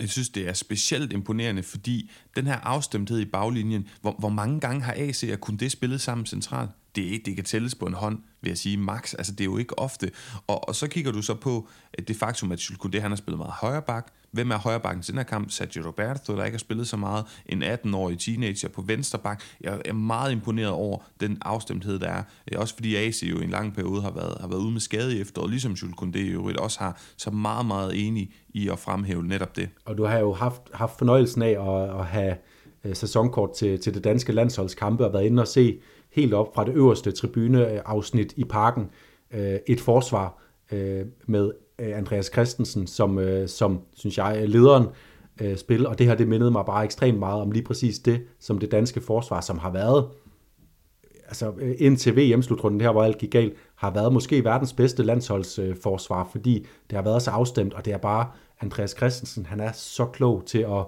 [0.00, 4.60] Jeg synes, det er specielt imponerende, fordi den her afstemthed i baglinjen, hvor, hvor mange
[4.60, 6.70] gange har AC og kun det spillet sammen centralt?
[6.96, 9.14] det, det kan tælles på en hånd, vil jeg sige, max.
[9.14, 10.10] Altså, det er jo ikke ofte.
[10.46, 11.68] Og, og så kigger du så på
[12.08, 14.12] det faktum, at Jules Koundé, han har spillet meget højre bak.
[14.30, 15.50] Hvem er højre bakken til den her kamp?
[15.50, 17.24] Sergio Roberto, der ikke har spillet så meget.
[17.46, 19.42] En 18-årig teenager på venstre bak.
[19.60, 22.22] Jeg er meget imponeret over den afstemthed, der er.
[22.48, 24.80] Eh, også fordi AC jo i en lang periode har været, har været ude med
[24.80, 27.00] skade i efteråret, ligesom Jules Koundé jo også har.
[27.16, 29.68] Så meget, meget enig i at fremhæve netop det.
[29.84, 32.36] Og du har jo haft, haft fornøjelsen af at, at have
[32.84, 35.78] eh, sæsonkort til, til det danske landsholdskampe og været inde og se
[36.16, 38.90] helt op fra det øverste tribuneafsnit i parken
[39.30, 40.42] øh, et forsvar
[40.72, 44.86] øh, med øh, Andreas Christensen som, øh, som synes jeg, er lederen
[45.40, 48.20] øh, spil, og det her det mindede mig bare ekstremt meget om lige præcis det,
[48.40, 50.08] som det danske forsvar, som har været
[51.26, 56.66] altså indtil VM-slutrunden her, hvor alt gik galt, har været måske verdens bedste landsholdsforsvar, fordi
[56.90, 60.42] det har været så afstemt, og det er bare Andreas Christensen, han er så klog
[60.46, 60.84] til at,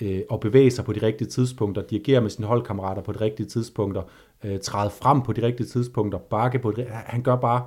[0.00, 3.46] øh, at bevæge sig på de rigtige tidspunkter, dirigere med sine holdkammerater på de rigtige
[3.46, 4.02] tidspunkter,
[4.44, 6.86] øh, træde frem på de rigtige tidspunkter, bakke på det.
[6.90, 7.64] Han gør bare,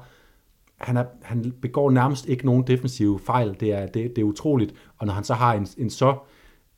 [0.78, 3.56] han, er, han begår nærmest ikke nogen defensive fejl.
[3.60, 4.74] Det er, det, det er utroligt.
[4.98, 6.16] Og når han så har en, en så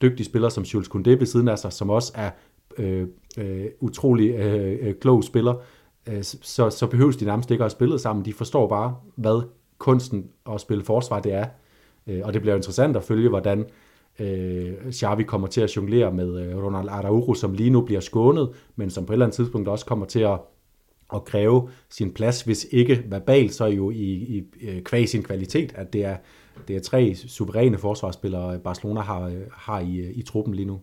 [0.01, 2.31] dygtig spiller som Jules Koundé ved siden af sig, som også er
[2.77, 5.55] øh, øh, utrolig øh, øh, klog spiller,
[6.07, 8.25] øh, så, så behøves de nærmest ikke at spille sammen.
[8.25, 9.47] De forstår bare, hvad
[9.77, 11.45] kunsten at spille forsvar det er.
[12.07, 13.65] Øh, og det bliver interessant at følge, hvordan
[14.19, 18.49] øh, Xavi kommer til at jonglere med øh, Ronald Araujo, som lige nu bliver skånet,
[18.75, 20.39] men som på et eller andet tidspunkt også kommer til at,
[21.13, 25.71] at kræve sin plads, hvis ikke verbalt, så jo i, i øh, kvæg sin kvalitet,
[25.75, 26.17] at det er,
[26.67, 30.81] det er tre suveræne forsvarsspillere, øh, Barcelona har, øh, har i, i truppen lige nu.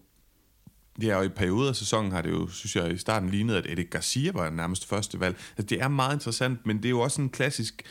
[1.03, 3.67] Ja, og i perioder af sæsonen har det jo, synes jeg, i starten lignet, at
[3.67, 5.37] Eddie Garcia var nærmest første valg.
[5.37, 7.83] Altså, det er meget interessant, men det er jo også en klassisk,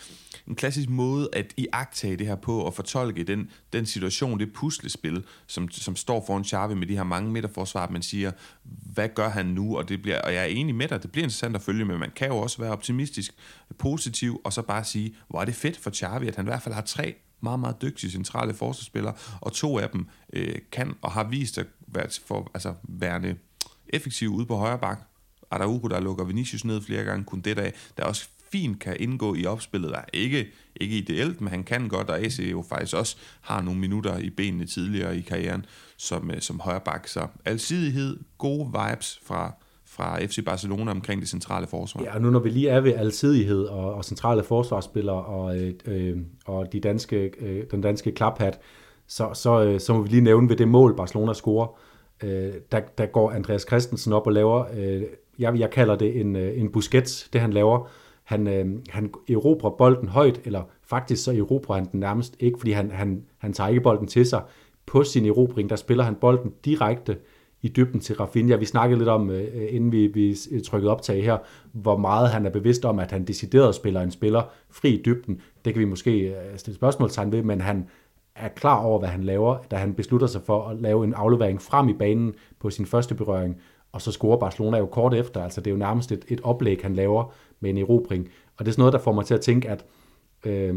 [0.48, 5.26] en klassisk måde at iagtage det her på og fortolke den, den situation, det puslespil,
[5.48, 8.32] som, som står foran Xavi med de her mange midterforsvar, man siger,
[8.94, 9.78] hvad gør han nu?
[9.78, 12.00] Og, det bliver, og jeg er enig med dig, det bliver interessant at følge, men
[12.00, 13.36] man kan jo også være optimistisk,
[13.78, 16.62] positiv, og så bare sige, hvor er det fedt for Xavi, at han i hvert
[16.62, 21.12] fald har tre meget, meget dygtige centrale forsvarsspillere, og to af dem øh, kan og
[21.12, 23.36] har vist at være, for, altså, værende
[23.90, 25.00] effektive ude på højre bak.
[25.52, 29.36] Araujo, der lukker Vinicius ned flere gange, kun det der, der også fint kan indgå
[29.36, 33.18] i opspillet, der ikke, ikke ideelt, men han kan godt, og AC jo faktisk også
[33.42, 35.66] har nogle minutter i benene tidligere i karrieren
[35.98, 37.08] som, øh, som højreback.
[37.08, 39.52] Så alsidighed, gode vibes fra,
[39.86, 42.04] fra FC Barcelona omkring det centrale forsvar.
[42.04, 45.74] Ja, og nu når vi lige er ved alsidighed og, og centrale forsvarsspillere og, øh,
[45.86, 48.60] øh, og de danske, øh, den danske klaphat,
[49.08, 51.80] så, så, øh, så må vi lige nævne ved det mål, Barcelona scorer.
[52.24, 55.04] Øh, der, der går Andreas Christensen op og laver, øh,
[55.40, 57.90] jeg, jeg kalder det en, øh, en Busquets, det han laver.
[58.26, 62.72] Han, øh, han erobrer bolden højt, eller faktisk så erobrer han den nærmest ikke, fordi
[62.72, 64.42] han, han, han tager ikke bolden til sig.
[64.86, 67.18] På sin erobring, der spiller han bolden direkte
[67.62, 68.56] i dybden til Rafinha.
[68.56, 71.38] Vi snakkede lidt om, øh, øh inden vi, vi øh, trykkede optag her,
[71.72, 75.42] hvor meget han er bevidst om, at han decideret spiller en spiller fri i dybden.
[75.66, 77.88] Det kan vi måske øh, stille spørgsmålstegn ved, men han
[78.36, 81.62] er klar over, hvad han laver, da han beslutter sig for at lave en aflevering
[81.62, 83.58] frem i banen på sin første berøring,
[83.92, 85.44] og så scorer Barcelona jo kort efter.
[85.44, 87.34] Altså det er jo nærmest et, et oplæg, han laver
[87.66, 88.30] med en erobring.
[88.58, 89.86] Og det er sådan noget, der får mig til at tænke, at
[90.46, 90.76] øh,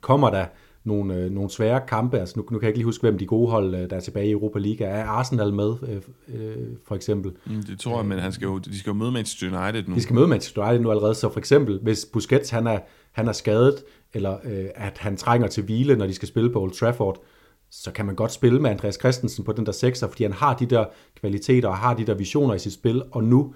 [0.00, 0.46] kommer der
[0.84, 2.18] nogle, øh, nogle svære kampe.
[2.18, 4.00] Altså nu, nu kan jeg ikke lige huske, hvem de gode hold, øh, der er
[4.00, 5.04] tilbage i Europa League er.
[5.04, 7.32] Arsenal med, øh, øh, for eksempel?
[7.46, 9.94] Mm, det tror jeg, men han skal jo, de skal jo møde Manchester United nu.
[9.94, 12.78] De skal møde Manchester United nu allerede, så for eksempel, hvis Busquets han er,
[13.12, 13.76] han er skadet,
[14.14, 17.24] eller øh, at han trænger til hvile, når de skal spille på Old Trafford,
[17.70, 20.54] så kan man godt spille med Andreas Christensen på den der sekser, fordi han har
[20.56, 20.84] de der
[21.20, 23.54] kvaliteter og har de der visioner i sit spil, og nu,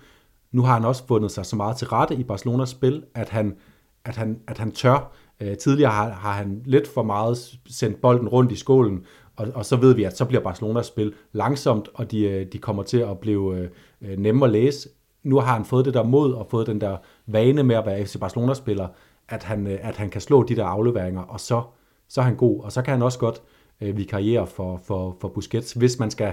[0.54, 3.56] nu har han også fundet sig så meget til rette i Barcelonas spil, at han,
[4.04, 8.28] at han, at han tør Øh, tidligere har, har han lidt for meget sendt bolden
[8.28, 9.04] rundt i skålen,
[9.36, 12.58] og, og så ved vi, at så bliver Barcelonas spil langsomt, og de, øh, de
[12.58, 13.68] kommer til at blive øh,
[14.02, 14.88] øh, nemme at læse.
[15.22, 16.96] Nu har han fået det der mod og fået den der
[17.26, 18.88] vane med at være FC Barcelona-spiller,
[19.28, 21.62] at han, øh, at han kan slå de der afleveringer, og så,
[22.08, 22.64] så er han god.
[22.64, 23.42] Og så kan han også godt
[23.80, 26.32] øh, vikariere for, for, for Busquets, hvis man skal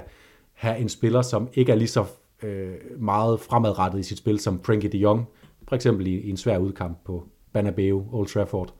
[0.53, 2.05] have en spiller, som ikke er lige så
[2.43, 5.27] øh, meget fremadrettet i sit spil som Frankie de Jong,
[5.67, 8.73] for eksempel i, i en svær udkamp på Banabeo, Old Trafford.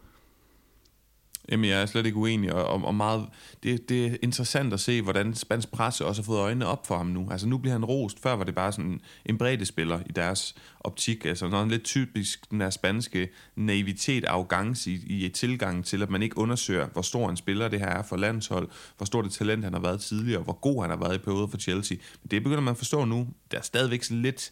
[1.52, 3.28] Jamen, jeg er slet ikke uenig, og, og, og meget,
[3.64, 6.98] det, det er interessant at se, hvordan spansk presse også har fået øjnene op for
[6.98, 7.28] ham nu.
[7.32, 8.20] Altså, nu bliver han rost.
[8.20, 11.26] Før var det bare sådan en bredde spiller i deres optik.
[11.26, 16.10] Altså, noget lidt typisk den der spanske naivitet, arrogance i, i et tilgang til, at
[16.10, 19.32] man ikke undersøger, hvor stor en spiller det her er for landshold, hvor stort et
[19.32, 21.98] talent han har været tidligere, hvor god han har været i perioder for Chelsea.
[22.24, 23.28] Men det begynder man at forstå nu.
[23.52, 24.52] Der er stadigvæk sådan lidt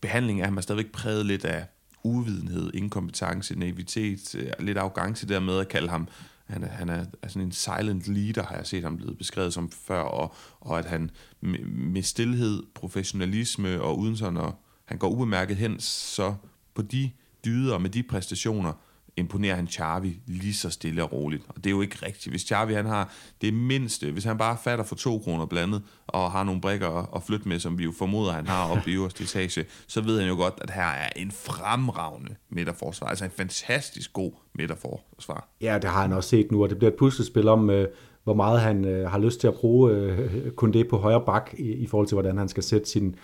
[0.00, 1.66] behandling af ham er stadigvæk præget lidt af
[2.06, 6.08] uvidenhed, inkompetence, naivitet, øh, lidt arrogance der med at kalde ham,
[6.46, 9.52] han er, han er, er sådan en silent leader, har jeg set ham blevet beskrevet
[9.52, 14.52] som før, og, og at han med, med stillhed, professionalisme og uden sådan at
[14.84, 16.34] han går ubemærket hen, så
[16.74, 17.10] på de
[17.44, 18.72] dyder med de præstationer,
[19.16, 21.42] imponerer han Charvi lige så stille og roligt.
[21.48, 22.32] Og det er jo ikke rigtigt.
[22.32, 26.32] Hvis Charvi han har det mindste, hvis han bare fatter for to kroner blandet, og
[26.32, 29.24] har nogle brækker at flytte med, som vi jo formoder, han har oppe i øverste
[29.24, 33.06] etage, så ved han jo godt, at her er en fremragende midterforsvar.
[33.06, 35.48] Altså en fantastisk god midterforsvar.
[35.60, 37.88] Ja, det har han også set nu, og det bliver et puslespil om, øh,
[38.24, 41.50] hvor meget han øh, har lyst til at bruge øh, kun det på højre bak,
[41.58, 43.14] i, i forhold til, hvordan han skal sætte sine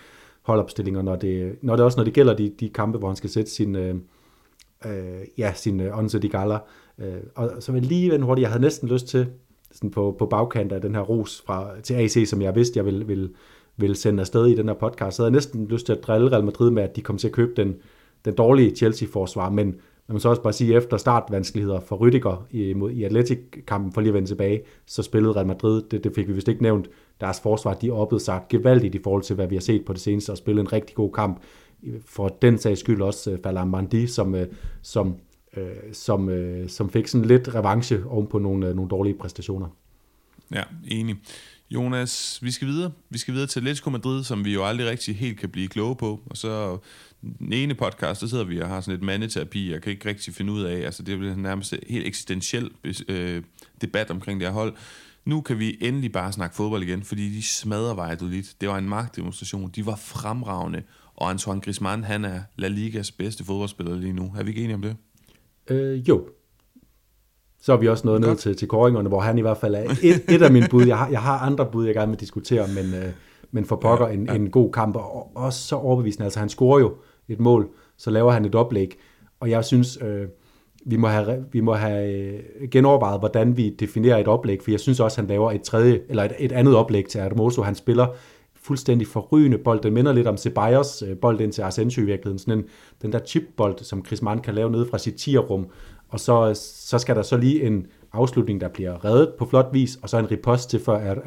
[0.41, 3.29] holdopstillinger, når det, når det også når det gælder de, de kampe, hvor han skal
[3.29, 3.95] sætte sin, øh,
[4.85, 6.57] øh, ja, sin øh, Onze de Gala.
[6.99, 9.27] Øh, og så vil lige vende hurtigt, jeg havde næsten lyst til,
[9.71, 12.85] sådan på, på bagkant af den her ros fra, til AC, som jeg vidste, jeg
[12.85, 13.29] ville, ville,
[13.77, 16.31] ville sende afsted i den her podcast, så havde jeg næsten lyst til at drille
[16.31, 17.75] Real Madrid med, at de kom til at købe den,
[18.25, 19.75] den dårlige Chelsea-forsvar, men
[20.07, 24.01] man må så også bare sige, efter startvanskeligheder for Rüdiger i, mod, i Atletic-kampen, for
[24.01, 26.89] lige at vende tilbage, så spillede Real Madrid, det, det fik vi vist ikke nævnt,
[27.21, 30.01] deres forsvar, de oppede sig gevaldigt i forhold til, hvad vi har set på det
[30.01, 31.41] seneste, og spillede en rigtig god kamp
[32.05, 34.41] for den sags skyld også øh, uh, Falam Mandi, som, uh,
[34.81, 35.15] som,
[35.57, 35.63] uh,
[35.93, 39.67] som, uh, som fik sådan lidt revanche oven på nogle, uh, nogle dårlige præstationer.
[40.51, 41.15] Ja, enig.
[41.71, 42.91] Jonas, vi skal videre.
[43.09, 45.95] Vi skal videre til Atletico Madrid, som vi jo aldrig rigtig helt kan blive kloge
[45.95, 46.21] på.
[46.25, 46.77] Og så
[47.39, 50.33] den ene podcast, der sidder vi og har sådan et mandeterapi, jeg kan ikke rigtig
[50.33, 50.85] finde ud af.
[50.85, 52.71] Altså det bliver nærmest helt eksistentiel
[53.07, 53.43] øh,
[53.81, 54.73] debat omkring det her hold.
[55.25, 58.61] Nu kan vi endelig bare snakke fodbold igen, fordi de smadrer lidt.
[58.61, 59.71] Det var en magtdemonstration.
[59.75, 60.83] De var fremragende.
[61.15, 64.33] Og Antoine Griezmann, han er La Ligas bedste fodboldspiller lige nu.
[64.37, 64.95] Er vi ikke enige om det?
[65.69, 66.27] Øh, jo.
[67.61, 68.29] Så er vi også nået Godt.
[68.29, 70.85] ned til, til koringerne, hvor han i hvert fald er et, et af mine bud.
[70.85, 73.09] Jeg har, jeg har andre bud, jeg gerne vil diskutere, men, øh,
[73.51, 74.35] men for pokker ja, en, ja.
[74.35, 76.23] en god kamp, og også så overbevisende.
[76.23, 76.95] Altså han scorer jo
[77.27, 78.97] et mål, så laver han et oplæg,
[79.39, 80.27] og jeg synes, øh,
[80.85, 84.79] vi må have, vi må have øh, genovervejet, hvordan vi definerer et oplæg, for jeg
[84.79, 87.61] synes også, han laver et tredje, eller et, et andet oplæg til Adamoso.
[87.61, 88.07] Han spiller
[88.63, 89.81] fuldstændig forrygende bold.
[89.81, 92.39] Den minder lidt om Ceballos øh, bold ind til Asensio i virkeligheden.
[92.39, 92.65] Sådan en,
[93.01, 95.67] den der chipbold, som Chris Mann kan lave nede fra sit tierrum.
[96.09, 99.99] Og så, så skal der så lige en afslutning, der bliver reddet på flot vis,
[100.01, 101.17] og så en ripost til, for at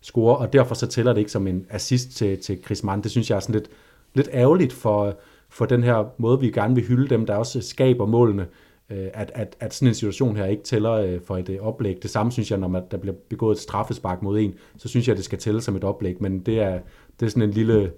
[0.00, 3.02] scorer, og derfor så tæller det ikke som en assist til, til Chris Mann.
[3.02, 3.68] Det synes jeg er sådan lidt,
[4.14, 5.16] lidt ærgerligt for,
[5.48, 8.46] for den her måde, vi gerne vil hylde dem, der også skaber målene.
[8.90, 12.02] Øh, at, at, at sådan en situation her ikke tæller øh, for et øh, oplæg.
[12.02, 15.08] Det samme synes jeg, når man, der bliver begået et straffespark mod en, så synes
[15.08, 16.80] jeg, at det skal tælle som et oplæg, men det er,
[17.20, 17.92] det er sådan en lille,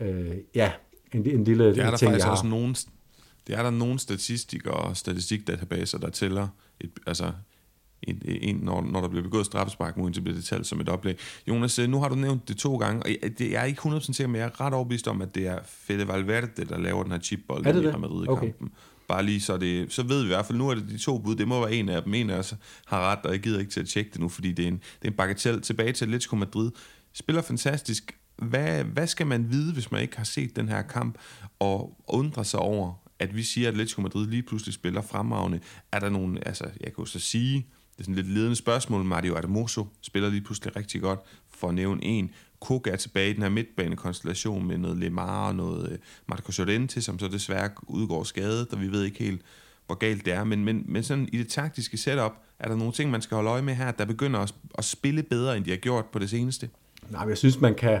[0.00, 0.72] øh, ja,
[1.12, 2.74] en, en lille det er der ting, faktisk også nogen,
[3.46, 6.48] det er der nogle statistikere og statistikdatabaser, der tæller
[6.80, 7.32] et, altså
[8.02, 10.80] en, en, når, når der bliver begået straffespark mod en, så bliver det talt som
[10.80, 11.18] et oplæg.
[11.48, 14.00] Jonas, nu har du nævnt det to gange, og jeg, det, jeg er ikke 100%
[14.00, 17.12] sikker, men jeg er ret overbevist om, at det er Fede Valverde, der laver den
[17.12, 18.28] her chipbold i Real Madrid-kampen.
[18.28, 18.52] Okay.
[19.08, 21.18] Bare lige så det, så ved vi i hvert fald, nu er det de to
[21.18, 22.14] bud, det må være en af dem.
[22.14, 22.54] En af os
[22.86, 24.74] har ret, og jeg gider ikke til at tjekke det nu, fordi det er en,
[24.74, 25.60] det er en bagatell.
[25.60, 26.70] Tilbage til Atletico Madrid.
[27.12, 28.18] Spiller fantastisk.
[28.36, 31.18] Hvad, hvad skal man vide, hvis man ikke har set den her kamp,
[31.58, 35.60] og undre sig over, at vi siger, at Atletico Madrid lige pludselig spiller fremragende?
[35.92, 39.04] Er der nogen, altså jeg kan jo så sige, det er sådan lidt ledende spørgsmål,
[39.04, 42.30] Mario Adamoso spiller lige pludselig rigtig godt, for at nævne en.
[42.60, 47.00] Koga er tilbage i den her midtbanekonstellation med noget Lemar og noget øh, Marco Sorrenti,
[47.00, 49.42] som så desværre udgår skadet, og vi ved ikke helt,
[49.86, 50.44] hvor galt det er.
[50.44, 53.50] Men, men, men sådan i det taktiske setup, er der nogle ting, man skal holde
[53.50, 56.30] øje med her, der begynder at, at spille bedre, end de har gjort på det
[56.30, 56.68] seneste?
[57.10, 58.00] Nej, men jeg synes, man kan,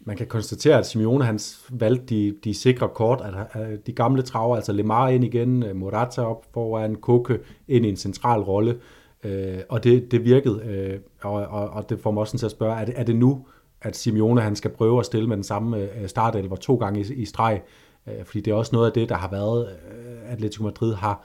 [0.00, 4.22] man kan konstatere, at Simeone hans valgte de, de sikre kort, at øh, de gamle
[4.22, 7.38] traver, altså Lemar ind igen, øh, Morata op foran, Koke
[7.68, 8.78] ind i en central rolle,
[9.24, 12.52] øh, og det, det virkede, øh, og, og, og det får mig også til at
[12.52, 13.46] spørge, er det, er det nu,
[13.82, 17.14] at Simeone han skal prøve at stille med den samme øh, startelver to gange i,
[17.14, 17.62] i streg,
[18.06, 21.24] øh, fordi det er også noget af det, der har været, øh, Atletico Madrid har,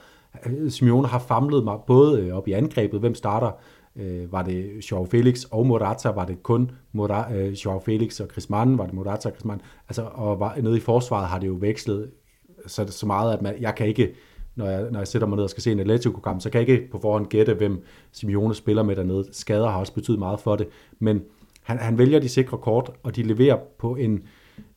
[0.68, 3.50] Simeone har famlet mig både op i angrebet, hvem starter,
[4.30, 8.84] var det Joao Felix og Morata, var det kun Morata, Joao Felix og Griezmann, var
[8.84, 12.10] det Morata og Griezmann, altså, og var, nede i forsvaret har det jo vekslet
[12.66, 14.14] så, så meget, at man, jeg kan ikke,
[14.54, 16.68] når jeg, når jeg sætter mig ned og skal se en Atletico-kamp, så kan jeg
[16.68, 19.24] ikke på forhånd gætte, hvem Simeone spiller med dernede.
[19.32, 21.22] Skader har også betydet meget for det, men
[21.66, 24.22] han, han vælger de sikre kort, og de leverer på en,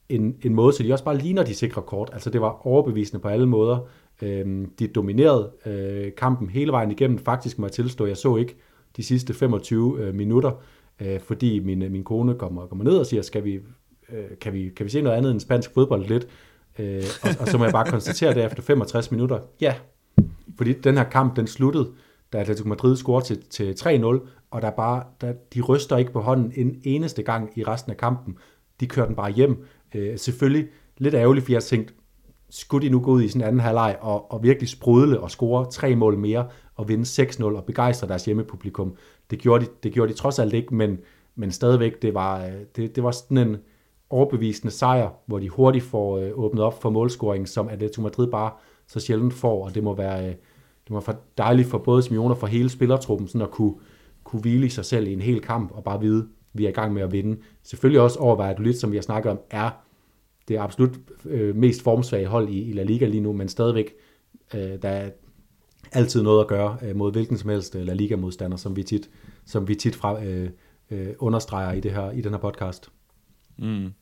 [0.09, 2.09] en, en måde, så de også bare ligner de sikre kort.
[2.13, 3.87] Altså det var overbevisende på alle måder.
[4.21, 7.17] Øhm, de dominerede øh, kampen hele vejen igennem.
[7.17, 8.55] Faktisk må jeg tilstå, jeg så ikke
[8.97, 10.51] de sidste 25 øh, minutter,
[11.01, 13.53] øh, fordi min, øh, min kone kommer, kommer ned og siger, skal vi,
[14.09, 16.27] øh, kan, vi, kan vi se noget andet end spansk fodbold lidt?
[16.79, 19.75] Øh, og, og så må jeg bare konstatere det efter 65 minutter, ja,
[20.57, 21.89] fordi den her kamp, den sluttede,
[22.33, 26.21] da Atletico Madrid scorer til, til 3-0, og der bare, der, de ryster ikke på
[26.21, 28.37] hånden en eneste gang i resten af kampen.
[28.79, 29.65] De kører den bare hjem.
[29.95, 30.67] Øh, selvfølgelig
[30.97, 31.93] lidt ærgerligt, for jeg tænkte,
[32.49, 35.31] skulle de nu gå ud i sådan en anden halvleg og, og virkelig sprudle og
[35.31, 38.95] score tre mål mere og vinde 6-0 og begejstre deres hjemmepublikum.
[39.29, 40.97] Det gjorde de, det gjorde de trods alt ikke, men,
[41.35, 43.57] men stadigvæk, det var, øh, det, det var sådan en
[44.09, 48.51] overbevisende sejr, hvor de hurtigt får øh, åbnet op for målscoring, som Atletico Madrid bare
[48.87, 50.35] så sjældent får, og det må være, øh,
[50.89, 53.73] det var for dejligt for både Simeone og for hele spillertruppen, sådan at kunne,
[54.23, 56.69] kunne hvile i sig selv i en hel kamp, og bare vide, at vi er
[56.69, 57.37] i gang med at vinde.
[57.63, 59.69] Selvfølgelig også overveje, at Lyt, som vi har snakket om, er
[60.47, 63.93] det absolut øh, mest formsvage hold i, i La Liga lige nu, men stadigvæk,
[64.53, 65.09] øh, der er
[65.91, 69.09] altid noget at gøre øh, mod hvilken som helst øh, La Liga-modstander, som vi tit,
[69.45, 70.49] som vi tit fra, øh,
[70.91, 72.91] øh, understreger i, det her, i den her podcast.
[73.57, 73.93] Mm.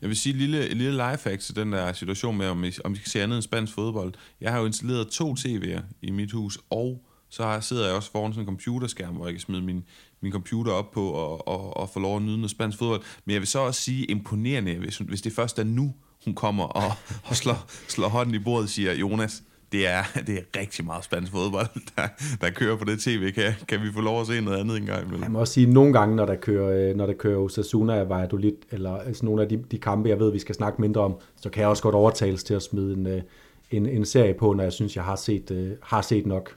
[0.00, 2.72] Jeg vil sige et lille, et lille lifehack til den der situation med, om I,
[2.84, 4.14] om I skal se andet end spansk fodbold.
[4.40, 8.32] Jeg har jo installeret to TV'er i mit hus, og så sidder jeg også foran
[8.32, 9.84] sådan en computerskærm, hvor jeg kan smide min,
[10.20, 13.02] min computer op på og, og, og få lov at nyde noget spansk fodbold.
[13.24, 15.94] Men jeg vil så også sige imponerende, hvis, hvis det først er nu,
[16.24, 16.92] hun kommer og,
[17.24, 19.42] og slår, slår hånden i bordet og siger, Jonas,
[19.72, 22.08] det er, det er rigtig meget spansk fodbold, der,
[22.40, 23.32] der kører på det tv.
[23.32, 25.22] Kan, kan vi få lov at se noget andet engang?
[25.22, 27.94] Jeg må også sige, at nogle gange, når der kører, øh, når der kører Osasuna
[27.94, 31.14] Valladolid, eller altså nogle af de, de kampe, jeg ved, vi skal snakke mindre om,
[31.36, 33.22] så kan jeg også godt overtales til at smide en, øh,
[33.70, 36.56] en, en serie på, når jeg synes, jeg har set, uh, har set nok.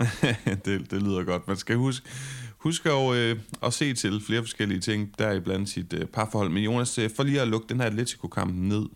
[0.64, 1.48] det, det lyder godt.
[1.48, 2.08] Man skal huske,
[2.62, 6.50] Husk at, øh, at se til flere forskellige ting, der i blandt sit øh, parforhold.
[6.50, 8.86] Men Jonas, øh, for lige at lukke den her Atletico-kamp ned,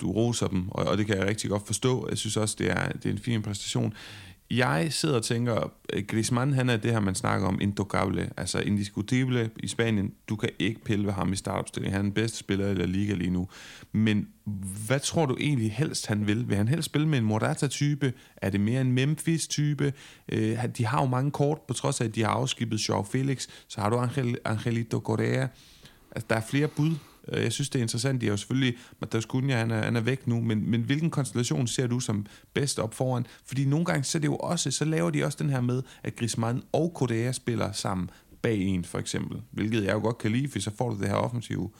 [0.00, 2.06] du roser dem, og, og det kan jeg rigtig godt forstå.
[2.08, 3.94] Jeg synes også, det er, det er en fin præstation.
[4.50, 8.58] Jeg sidder og tænker, øh, Griezmann, han er det her, man snakker om, intocable, altså
[8.58, 10.12] indiskutible i Spanien.
[10.28, 11.92] Du kan ikke pille ved ham i startopstillingen.
[11.92, 13.48] Han er den bedste spiller i La Liga lige nu.
[13.92, 14.28] Men
[14.86, 16.48] hvad tror du egentlig helst, han vil?
[16.48, 18.12] Vil han helst spille med en Morata-type?
[18.36, 19.92] Er det mere en Memphis-type?
[20.28, 23.46] Øh, de har jo mange kort, på trods af, at de har afskibet Joao Felix.
[23.68, 25.46] Så har du Angel, Angelito Correa.
[26.10, 26.94] Altså, der er flere bud
[27.32, 28.20] Øh, jeg synes, det er interessant.
[28.20, 31.10] De er jo selvfølgelig, Mateus Cunha, han er, han er væk nu, men, men hvilken
[31.10, 33.26] konstellation ser du som bedst op foran?
[33.46, 35.82] Fordi nogle gange, så er det jo også, så laver de også den her med,
[36.02, 38.10] at Griezmann og Kodea spiller sammen
[38.42, 39.42] bag en, for eksempel.
[39.50, 41.70] Hvilket jeg jo godt kan lide, for så får du det her offensive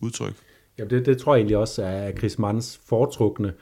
[0.00, 0.34] udtryk.
[0.78, 3.52] Ja, det, det tror jeg egentlig også er Griezmanns foretrukne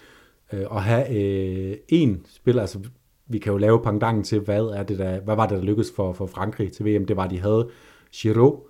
[0.53, 2.79] øh, at have øh, en spiller, altså
[3.27, 5.93] vi kan jo lave pangdangen til, hvad, er det der, hvad var det, der lykkedes
[5.97, 7.07] for, for Frankrig til VM?
[7.07, 7.71] Det var, at de havde
[8.13, 8.61] Giroud,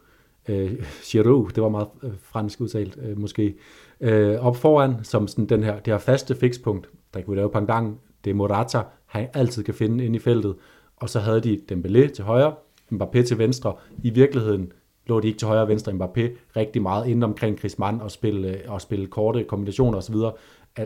[0.49, 3.55] øh, Giroud, det var meget øh, fransk udtalt øh, måske,
[4.01, 8.01] øh, op foran, som sådan den her, det her faste fikspunkt, der kunne lave pangdang,
[8.24, 10.55] det er Morata, han altid kan finde ind i feltet,
[10.97, 12.55] og så havde de Dembélé til højre,
[12.92, 13.74] Mbappé til venstre.
[14.03, 14.72] I virkeligheden
[15.07, 15.92] lå de ikke til højre og venstre.
[15.92, 16.20] Mbappé
[16.57, 20.14] rigtig meget inden omkring Griezmann og spille, øh, og spille korte kombinationer osv.
[20.14, 20.38] Og,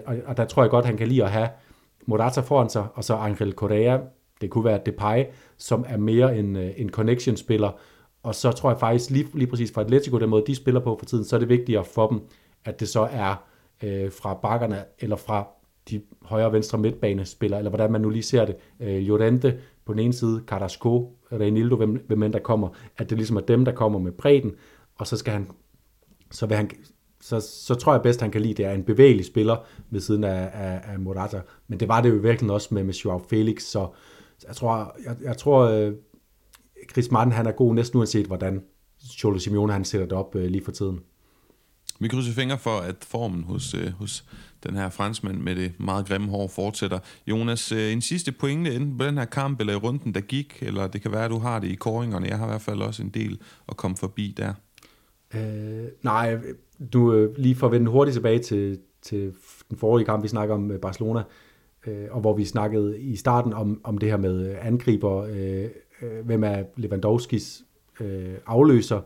[0.06, 1.48] og, og der tror jeg godt, han kan lide at have
[2.06, 3.98] Morata foran sig, og så Angel Correa,
[4.40, 5.24] det kunne være Depay,
[5.56, 7.70] som er mere en, øh, en connection-spiller,
[8.22, 10.96] og så tror jeg faktisk lige, lige præcis fra Atletico, den måde de spiller på
[10.98, 12.20] for tiden, så er det vigtigere for dem,
[12.64, 13.44] at det så er
[13.82, 15.46] øh, fra bakkerne, eller fra
[15.90, 18.56] de højre og venstre midtbanespillere, eller hvordan man nu lige ser det.
[18.80, 23.18] Øh, Llorente på den ene side, Carrasco, Reinildo, hvem, hvem end der kommer, at det
[23.18, 24.54] ligesom er dem, der kommer med bredden,
[24.94, 25.50] og så skal han,
[26.30, 26.70] så vil han,
[27.20, 29.56] så, så tror jeg bedst, han kan lide, det er en bevægelig spiller
[29.90, 31.40] ved siden af, af, af Morata.
[31.68, 33.88] Men det var det jo virkelig også med, med Joao Felix, så,
[34.38, 35.92] så jeg tror, jeg, jeg tror øh,
[36.92, 38.62] Chris Martin, han er god næsten uanset, hvordan
[39.18, 41.00] Cholo Simeone han sætter det op øh, lige for tiden.
[42.00, 44.24] Vi krydser fingre for, at formen hos, øh, hos
[44.64, 46.98] den her franskmand med det meget grimme hår fortsætter.
[47.26, 50.58] Jonas, øh, en sidste pointe enten på den her kamp eller i runden, der gik,
[50.62, 52.26] eller det kan være, at du har det i koringerne.
[52.26, 54.52] Jeg har i hvert fald også en del at komme forbi der.
[55.34, 56.38] Øh, nej,
[56.92, 59.32] du øh, lige for at vende hurtigt tilbage til, til
[59.68, 61.22] den forrige kamp, vi snakker om Barcelona,
[61.86, 65.64] øh, og hvor vi snakkede i starten om, om det her med angriber, øh,
[66.02, 67.62] øh, hvem er Lewandowskis
[68.00, 69.00] øh, afløser.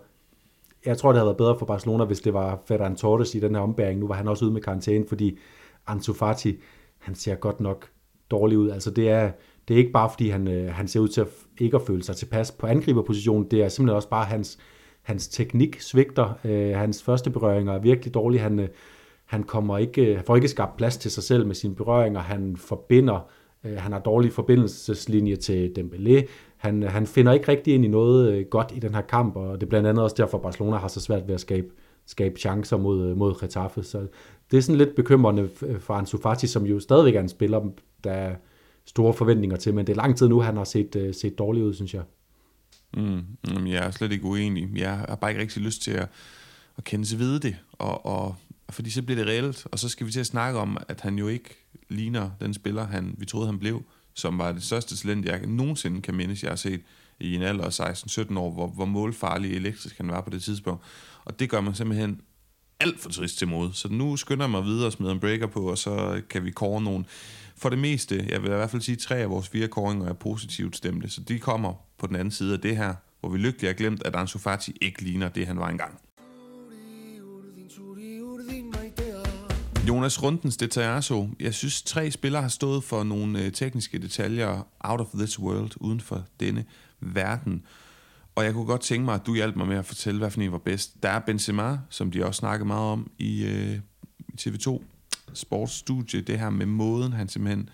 [0.86, 3.54] Jeg tror, det havde været bedre for Barcelona, hvis det var Ferran Torres i den
[3.54, 4.00] her ombæring.
[4.00, 5.38] Nu var han også ude med karantæne, fordi
[5.86, 6.58] Ansu Fati,
[6.98, 7.88] han ser godt nok
[8.30, 8.70] dårlig ud.
[8.70, 9.30] Altså det er,
[9.68, 11.28] det er ikke bare, fordi han, øh, han ser ud til at
[11.58, 13.50] ikke at føle sig tilpas på angriberpositionen.
[13.50, 14.58] Det er simpelthen også bare hans,
[15.02, 16.38] hans teknik svigter.
[16.44, 18.40] Øh, hans første berøringer er virkelig dårlige.
[18.40, 18.68] Han, øh,
[19.24, 22.20] han kommer ikke, øh, får ikke skabt plads til sig selv med sine berøringer.
[22.20, 23.30] Han forbinder,
[23.64, 26.28] øh, han har dårlig forbindelseslinje til Dembélé
[26.62, 29.60] han, han finder ikke rigtig ind i noget øh, godt i den her kamp, og
[29.60, 31.66] det er blandt andet også derfor, Barcelona har så svært ved at skabe,
[32.06, 33.82] skabe chancer mod, øh, mod Getafe.
[33.82, 34.06] Så
[34.50, 37.60] det er sådan lidt bekymrende øh, for Ansu Fati, som jo stadigvæk er en spiller,
[38.04, 38.34] der er
[38.84, 41.74] store forventninger til, men det er lang tid nu, han har set, set dårligt ud,
[41.74, 42.02] synes jeg.
[42.96, 44.68] Mm, jeg er slet ikke uenig.
[44.76, 46.08] Jeg har bare ikke rigtig lyst til at,
[46.78, 48.34] at kende sig ved det, og, og,
[48.70, 51.18] fordi så bliver det reelt, og så skal vi til at snakke om, at han
[51.18, 53.82] jo ikke ligner den spiller, han, vi troede, han blev
[54.14, 56.80] som var det største talent, jeg nogensinde kan mindes, jeg har set
[57.20, 60.84] i en alder af 16-17 år, hvor, hvor målfarlig elektrisk han var på det tidspunkt.
[61.24, 62.20] Og det gør man simpelthen
[62.80, 63.72] alt for trist til mod.
[63.72, 66.50] Så nu skynder jeg mig videre og smider en breaker på, og så kan vi
[66.50, 67.06] kåre nogen.
[67.56, 70.08] For det meste, jeg vil i hvert fald sige, at tre af vores fire kåringer
[70.08, 73.38] er positivt stemte, så de kommer på den anden side af det her, hvor vi
[73.38, 76.00] lykkeligt har glemt, at Ansu Fati ikke ligner det, han var engang.
[79.88, 81.28] Jonas Rundens Detajasso.
[81.40, 85.70] Jeg synes, tre spillere har stået for nogle øh, tekniske detaljer out of this world,
[85.76, 86.64] uden for denne
[87.00, 87.62] verden.
[88.34, 90.40] Og jeg kunne godt tænke mig, at du hjalp mig med at fortælle, hvad for
[90.40, 91.02] en var bedst.
[91.02, 93.78] Der er Benzema, som de også snakkede meget om i øh,
[94.40, 94.82] TV2
[95.32, 96.20] sportsstudie.
[96.20, 97.68] Det her med måden, han simpelthen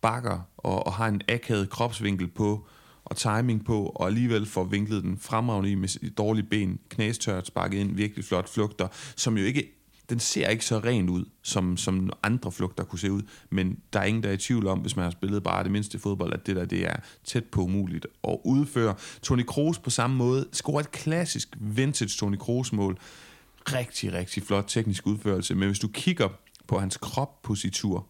[0.00, 2.66] bakker og, og har en akavet kropsvinkel på,
[3.04, 7.78] og timing på, og alligevel får vinklet den fremragende i med dårlige ben, knæstørt, sparket
[7.78, 12.10] ind, virkelig flot flugter, som jo ikke den ser ikke så ren ud, som, som
[12.22, 14.96] andre flugter kunne se ud, men der er ingen, der er i tvivl om, hvis
[14.96, 18.06] man har spillet bare det mindste fodbold, at det der det er tæt på umuligt
[18.28, 18.94] at udføre.
[19.22, 22.98] Toni Kroos på samme måde scorer et klassisk vintage Toni Kroos-mål.
[23.72, 26.28] Rigtig, rigtig flot teknisk udførelse, men hvis du kigger
[26.66, 28.06] på hans kroppositur,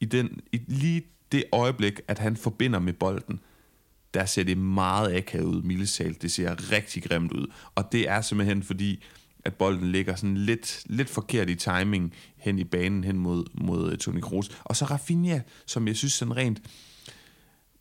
[0.00, 3.40] i, den, i lige det øjeblik, at han forbinder med bolden,
[4.14, 6.22] der ser det meget akavet ud, mildesalt.
[6.22, 7.46] Det ser rigtig grimt ud.
[7.74, 9.02] Og det er simpelthen fordi,
[9.44, 13.92] at bolden ligger sådan lidt, lidt forkert i timing hen i banen hen mod, mod
[13.92, 14.60] øh, Toni Kroos.
[14.64, 16.62] Og så Rafinha, som jeg synes sådan rent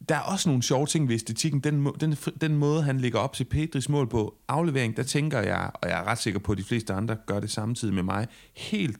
[0.09, 1.59] der er også nogle sjove ting ved æstetikken.
[1.59, 5.71] Den, den, den måde, han ligger op til Pedris mål på aflevering, der tænker jeg,
[5.73, 8.27] og jeg er ret sikker på, at de fleste andre gør det samtidig med mig,
[8.53, 8.97] helt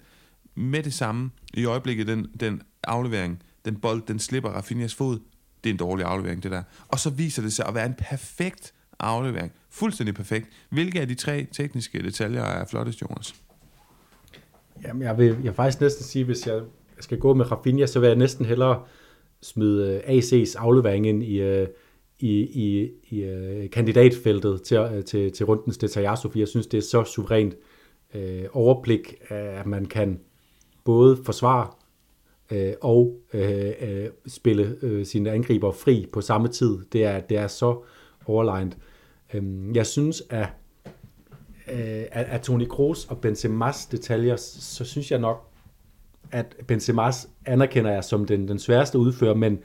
[0.55, 5.19] med det samme i øjeblikket, den, den aflevering, den bold, den slipper Rafinhas fod,
[5.63, 6.63] det er en dårlig aflevering, det der.
[6.87, 9.51] Og så viser det sig at være en perfekt aflevering.
[9.71, 10.47] Fuldstændig perfekt.
[10.69, 13.35] Hvilke af de tre tekniske detaljer er flottest, Jonas?
[14.83, 16.61] Jamen, jeg vil, jeg vil faktisk næsten sige, hvis jeg
[16.99, 18.83] skal gå med Rafinha, så vil jeg næsten hellere
[19.41, 21.67] smide øh, AC's aflevering ind i, øh,
[22.19, 26.81] i, i, i uh, kandidatfeltet til, til, til rundens detaljasso, fordi jeg synes, det er
[26.81, 27.55] så suverænt
[28.13, 30.19] øh, overblik, at man kan
[30.83, 31.67] både forsvare
[32.51, 33.73] øh, og øh,
[34.27, 36.77] spille øh, sine angriber fri på samme tid.
[36.93, 37.83] Det er, det er så
[38.25, 38.73] overlegnet.
[38.73, 38.90] Øh,
[39.33, 40.47] Øhm, jeg synes, at
[41.71, 45.47] øh, af Toni Kroos og Benzema's detaljer, så synes jeg nok,
[46.31, 49.59] at Benzema's anerkender jeg som den, den sværeste udfører, men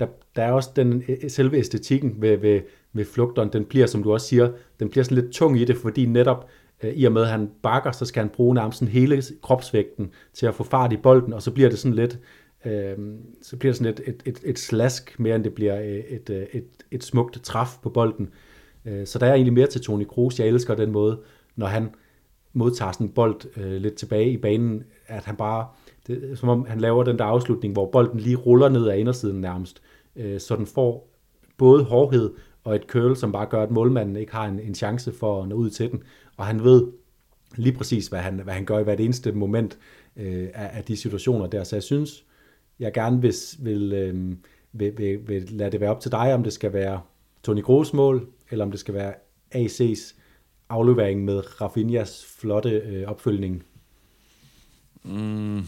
[0.00, 0.06] der,
[0.36, 2.60] der er også den øh, selve æstetikken ved, ved,
[2.92, 5.76] ved flugteren, den bliver, som du også siger, den bliver sådan lidt tung i det,
[5.76, 6.48] fordi netop
[6.82, 10.10] øh, i og med, at han bakker, så skal han bruge nærmest sådan hele kropsvægten
[10.32, 12.18] til at få fart i bolden, og så bliver det sådan lidt,
[12.64, 12.96] øh,
[13.42, 16.30] så bliver det sådan et, et, et, et slask, mere end det bliver øh, et,
[16.30, 18.26] et, et, et smukt træf på bolden.
[18.26, 18.51] Øh,
[18.84, 20.40] Øh, så der er egentlig mere til Toni Kroos.
[20.40, 21.20] Jeg elsker den måde,
[21.56, 21.90] når han
[22.52, 25.66] modtager sådan en bold øh, lidt tilbage i banen, at han bare,
[26.06, 29.40] det, som om han laver den der afslutning, hvor bolden lige ruller ned ad indersiden
[29.40, 29.82] nærmest,
[30.16, 31.08] øh, så den får
[31.58, 35.12] både hårdhed og et curl, som bare gør, at målmanden ikke har en, en chance
[35.12, 36.02] for at nå ud til den,
[36.36, 36.86] og han ved
[37.56, 39.78] lige præcis, hvad han, hvad han gør i hvert eneste moment
[40.16, 42.24] øh, af, af de situationer der, så jeg synes,
[42.78, 44.36] jeg gerne vil, vil, øh,
[44.72, 47.00] vil, vil, vil lade det være op til dig, om det skal være
[47.42, 49.14] Toni Kroos mål, eller om det skal være
[49.54, 50.14] AC's
[50.68, 53.62] aflevering med Rafinhas flotte øh, opfølgning?
[55.04, 55.62] Mm,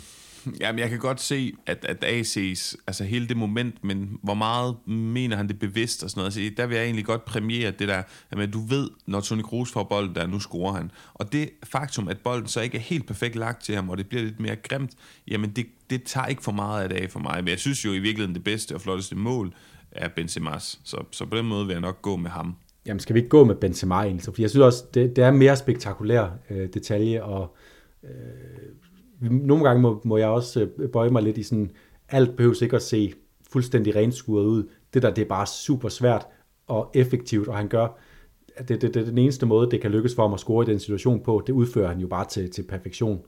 [0.61, 4.89] jamen, jeg kan godt se, at, at AC's, altså hele det moment, men hvor meget
[4.89, 6.37] mener han det bevidst og sådan noget.
[6.37, 9.73] Altså, der vil jeg egentlig godt præmiere det der, at du ved, når Toni Kroos
[9.73, 10.91] får bolden der, nu scorer han.
[11.15, 14.09] Og det faktum, at bolden så ikke er helt perfekt lagt til ham, og det
[14.09, 14.91] bliver lidt mere grimt,
[15.29, 17.37] jamen det, det tager ikke for meget af det af for mig.
[17.45, 19.55] Men jeg synes jo i virkeligheden, det bedste og flotteste mål
[19.95, 20.81] er Benzema's.
[20.85, 22.57] Så, så på den måde vil jeg nok gå med ham.
[22.87, 24.23] Jamen, skal vi ikke gå med Benzema egentlig?
[24.23, 27.57] For jeg synes også, det, det er mere spektakulær øh, detalje, og
[28.05, 31.71] øh, nogle gange må, må jeg også øh, bøje mig lidt i sådan,
[32.09, 33.13] alt behøver ikke at se
[33.53, 34.69] fuldstændig renskuret ud.
[34.95, 36.27] Det der, det er bare super svært
[36.67, 37.99] og effektivt, og han gør,
[38.59, 40.65] det, det, det, det er den eneste måde, det kan lykkes for ham at score
[40.65, 43.23] i den situation på, det udfører han jo bare til, til perfektion.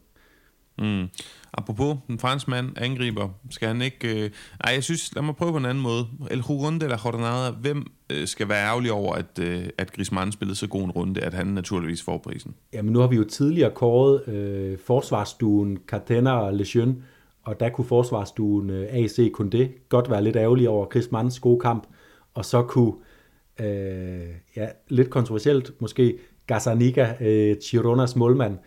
[0.79, 1.09] Mm.
[1.53, 4.25] Apropos, en franskmand angriber, skal han ikke...
[4.25, 4.31] Øh...
[4.65, 6.07] Ej, jeg synes, lad mig prøve på en anden måde.
[6.31, 10.57] El Runde eller Jordanada, hvem øh, skal være ærgerlig over, at, øh, at Griezmann spillede
[10.57, 12.55] så god en runde, at han naturligvis får prisen?
[12.73, 16.97] Jamen, nu har vi jo tidligere kåret øh, forsvarsstuen Cartena og Lejeune,
[17.43, 21.87] og der kunne forsvarsstuen øh, AC det godt være lidt ærgerlig over Griezmanns gode kamp,
[22.35, 22.93] og så kunne,
[23.61, 28.59] øh, ja, lidt kontroversielt måske, Gazzaniga, øh, Chironas målmand,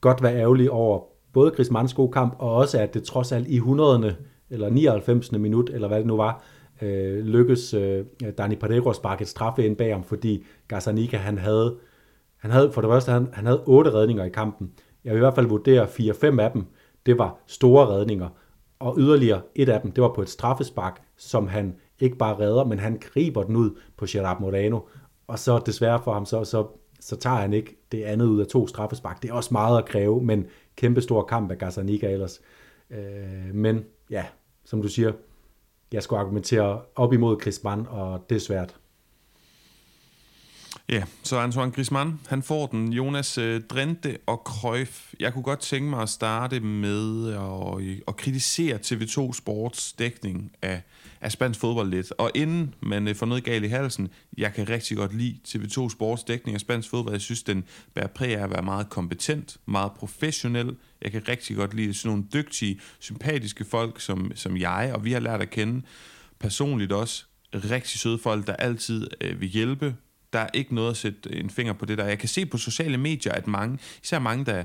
[0.00, 3.56] godt være ærgerlig over både Griezmanns gode kamp, og også at det trods alt i
[3.56, 4.16] 100.
[4.50, 5.32] eller 99.
[5.32, 6.42] minut, eller hvad det nu var,
[6.82, 8.04] øh, lykkes øh,
[8.38, 11.76] Dani Parejo at sparke et straffe ind bag ham, fordi Gazzaniga, han havde,
[12.36, 14.72] han havde for det første, han, han havde otte redninger i kampen.
[15.04, 16.64] Jeg vil i hvert fald vurdere 4-5 af dem,
[17.06, 18.28] det var store redninger,
[18.78, 22.64] og yderligere et af dem, det var på et straffespark, som han ikke bare redder,
[22.64, 24.80] men han griber den ud på Gerard Moreno,
[25.26, 26.66] og så desværre for ham, så, så,
[27.00, 29.22] så tager han ikke det andet ud af to straffespark.
[29.22, 30.46] Det er også meget at kræve, men
[30.78, 32.40] kæmpe stor kamp af Gazzaniga ellers.
[32.90, 34.24] Øh, men ja,
[34.64, 35.12] som du siger,
[35.92, 38.76] jeg skulle argumentere op imod Griezmann, og det er svært.
[40.88, 42.92] Ja, så Antoine Griezmann, han får den.
[42.92, 45.14] Jonas øh, Drente og Cruyff.
[45.20, 50.52] Jeg kunne godt tænke mig at starte med at, øh, at kritisere TV2 Sports dækning
[50.62, 50.82] af,
[51.20, 52.12] af spansk fodbold lidt.
[52.18, 54.08] Og inden man øh, får noget galt i halsen,
[54.38, 57.14] jeg kan rigtig godt lide TV2 Sports dækning af spansk fodbold.
[57.14, 57.64] Jeg synes, den
[57.94, 60.76] bærer præg af at være meget kompetent, meget professionel.
[61.02, 65.12] Jeg kan rigtig godt lide sådan nogle dygtige, sympatiske folk som, som jeg, og vi
[65.12, 65.82] har lært at kende
[66.38, 69.94] personligt også rigtig søde folk, der altid øh, vil hjælpe,
[70.32, 72.04] der er ikke noget at sætte en finger på det der.
[72.04, 74.64] Jeg kan se på sociale medier, at mange, især mange, der,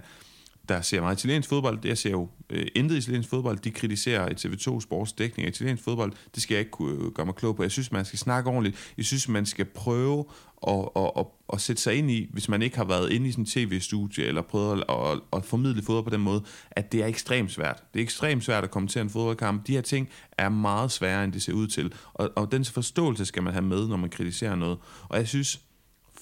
[0.70, 4.80] der ser meget italiensk fodbold, jeg ser jo øh, intet italiensk fodbold, de kritiserer TV2
[4.80, 6.14] Sports dækning af italiensk fodbold.
[6.36, 7.64] Det skal jeg ikke kunne øh, gøre mig klog på.
[7.64, 8.94] Jeg synes, man skal snakke ordentligt.
[8.98, 10.26] Jeg synes, man skal prøve
[10.68, 13.32] at, at, at, at sætte sig ind i, hvis man ikke har været inde i
[13.32, 17.04] sådan en tv-studie, eller prøvet at, at, at formidle fodbold på den måde, at det
[17.04, 17.84] er ekstremt svært.
[17.94, 19.68] Det er ekstremt svært at komme til en fodboldkamp.
[19.68, 21.94] De her ting er meget sværere, end det ser ud til.
[22.14, 24.78] Og, og den forståelse skal man have med, når man kritiserer noget.
[25.10, 25.60] Og jeg synes,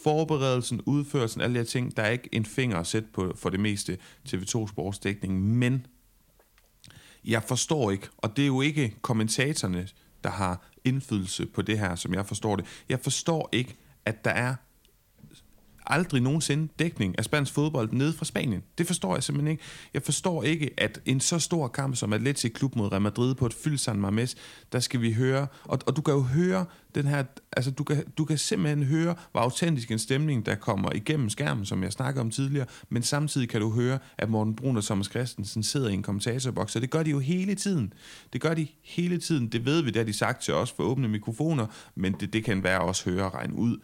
[0.03, 3.49] forberedelsen, udførelsen, alle de her ting, der er ikke en finger at sætte på for
[3.49, 3.97] det meste
[4.29, 5.85] TV2 sportsdækning, men
[7.25, 9.87] jeg forstår ikke, og det er jo ikke kommentatorerne,
[10.23, 12.65] der har indflydelse på det her, som jeg forstår det.
[12.89, 13.75] Jeg forstår ikke,
[14.05, 14.55] at der er
[15.87, 18.63] aldrig nogensinde dækning af spansk fodbold nede fra Spanien.
[18.77, 19.63] Det forstår jeg simpelthen ikke.
[19.93, 23.45] Jeg forstår ikke, at en så stor kamp som Atletic Klub mod Real Madrid på
[23.45, 24.35] et fyldt San Mames,
[24.71, 26.65] der skal vi høre, og, og du kan jo høre
[26.95, 30.91] den her, altså du kan, du kan simpelthen høre, hvor autentisk en stemning, der kommer
[30.91, 34.77] igennem skærmen, som jeg snakkede om tidligere, men samtidig kan du høre, at Morten Brun
[34.77, 37.93] og Thomas Christensen sidder i en kommentatorboks, og det gør de jo hele tiden.
[38.33, 39.47] Det gør de hele tiden.
[39.47, 42.43] Det ved vi, det har de sagt til os for åbne mikrofoner, men det, det
[42.43, 43.77] kan være også høre og regne ud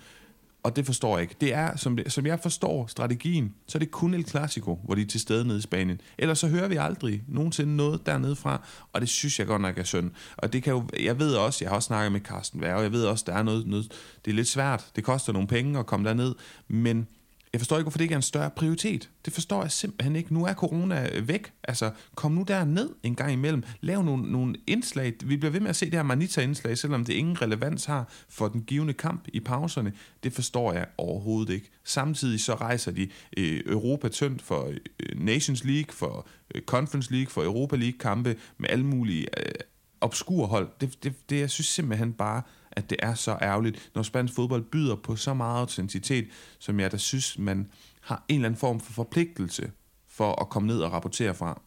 [0.68, 1.36] og det forstår jeg ikke.
[1.42, 4.96] Det er, som, det, som jeg forstår strategien, så er det kun El Clasico, hvor
[4.96, 6.02] de er til stede nede i Spanien.
[6.18, 8.62] Ellers så hører vi aldrig nogensinde noget dernede fra,
[8.94, 10.12] og det synes jeg godt nok er synd.
[10.38, 12.92] Og det kan jo, jeg ved også, jeg har også snakket med Carsten Værge, jeg
[12.92, 13.92] ved også, der er noget, noget,
[14.26, 16.36] det er lidt svært, det koster nogle penge at komme derned,
[16.68, 17.08] men
[17.54, 19.10] jeg forstår ikke, hvorfor det ikke er en større prioritet.
[19.26, 20.34] Det forstår jeg simpelthen ikke.
[20.34, 21.52] Nu er corona øh, væk.
[21.64, 23.64] Altså, kom nu derned en gang imellem.
[23.82, 25.14] Lav nogle, nogle indslag.
[25.26, 28.48] Vi bliver ved med at se det her Manita-indslag, selvom det ingen relevans har for
[28.48, 29.94] den givende kamp i pauserne.
[30.24, 31.70] Det forstår jeg overhovedet ikke.
[31.84, 37.30] Samtidig så rejser de øh, Europa tyndt for øh, Nations League, for øh, Conference League,
[37.30, 39.54] for Europa League-kampe med alle mulige øh,
[40.02, 40.70] obskure hold.
[40.82, 42.42] Det, det, det, jeg synes simpelthen bare,
[42.78, 46.28] at det er så ærgerligt, når spansk fodbold byder på så meget autenticitet,
[46.60, 47.68] som jeg da synes, man
[48.02, 49.72] har en eller anden form for forpligtelse
[50.08, 51.62] for at komme ned og rapportere fra.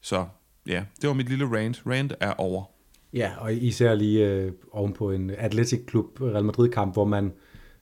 [0.00, 0.26] Så
[0.66, 1.82] ja, det var mit lille rant.
[1.86, 2.64] Rant er over.
[3.12, 7.32] Ja, og især lige øh, oven på en Atletic Klub Real Madrid-kamp, hvor man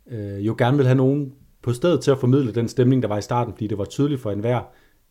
[0.07, 1.32] øh, jo gerne vil have nogen
[1.62, 4.20] på stedet til at formidle den stemning, der var i starten, fordi det var tydeligt
[4.20, 4.61] for enhver,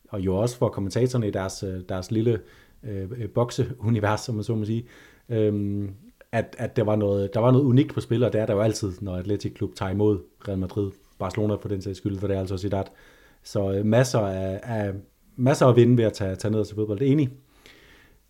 [0.09, 2.39] og jo også for kommentatorerne i deres, øh, deres lille
[2.83, 4.87] øh, øh bokseunivers, som man så må sige,
[5.29, 5.93] øhm,
[6.31, 8.53] at, at der, var noget, der var noget unikt på spil, og det er der
[8.53, 12.27] jo altid, når Atletic Klub tager imod Real Madrid, Barcelona for den sags skyld, for
[12.27, 12.83] det er altså Zidane.
[13.43, 14.93] Så øh, masser af, af,
[15.35, 16.99] masser af vinde ved at tage, tage ned til fodbold.
[16.99, 17.29] Det er enig.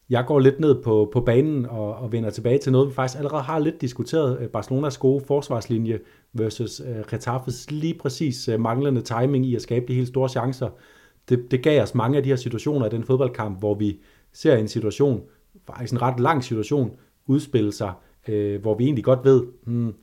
[0.09, 3.17] Jeg går lidt ned på, på banen og, og vender tilbage til noget, vi faktisk
[3.17, 4.39] allerede har lidt diskuteret.
[4.41, 5.99] Øh, Barcelonas gode forsvarslinje
[6.33, 10.29] versus øh, uh, Retaffes lige præcis uh, manglende timing i at skabe de helt store
[10.29, 10.69] chancer.
[11.29, 13.99] Det, det gav os mange af de her situationer i den fodboldkamp, hvor vi
[14.33, 15.21] ser en situation,
[15.67, 16.91] faktisk en ret lang situation,
[17.29, 17.93] udspille sig,
[18.27, 19.93] øh, hvor vi egentlig godt ved, hmm,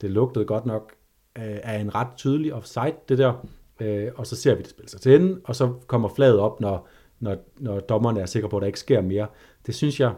[0.00, 0.92] det lugtede godt nok
[1.38, 3.46] øh, af en ret tydelig offside, det der,
[3.80, 6.60] øh, og så ser vi det spille sig til ende, og så kommer flaget op,
[6.60, 6.88] når,
[7.20, 9.26] når, når dommerne er sikre på, at der ikke sker mere.
[9.66, 10.14] Det synes jeg,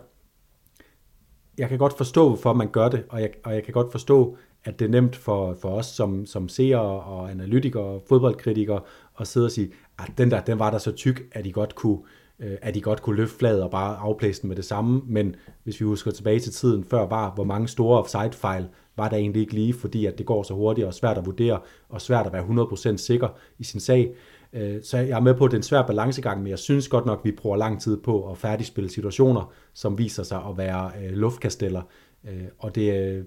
[1.58, 4.36] jeg kan godt forstå, hvorfor man gør det, og jeg, og jeg kan godt forstå,
[4.64, 8.80] at det er nemt for, for os som, som seere og analytikere og fodboldkritikere
[9.20, 11.74] at sidde og sige, at den der, den var der så tyk, at I godt
[11.74, 11.98] kunne,
[12.40, 15.36] øh, at de godt kunne løfte flaget og bare afplæse den med det samme, men
[15.64, 19.40] hvis vi husker tilbage til tiden før var, hvor mange store offside-fejl var der egentlig
[19.40, 22.32] ikke lige, fordi at det går så hurtigt og svært at vurdere, og svært at
[22.32, 23.28] være 100% sikker
[23.58, 24.14] i sin sag.
[24.52, 26.88] Øh, så jeg er med på, at det er en svær balancegang, men jeg synes
[26.88, 30.56] godt nok, at vi bruger lang tid på at færdigspille situationer, som viser sig at
[30.56, 31.82] være øh, luftkasteller.
[32.24, 33.26] Øh, og det,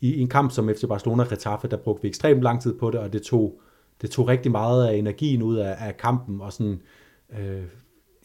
[0.00, 3.12] i en kamp som FC Barcelona-Retaffe, der brugte vi ekstremt lang tid på det, og
[3.12, 3.60] det tog,
[4.02, 6.82] det tog rigtig meget af energien ud af, af kampen, og sådan,
[7.38, 7.62] øh,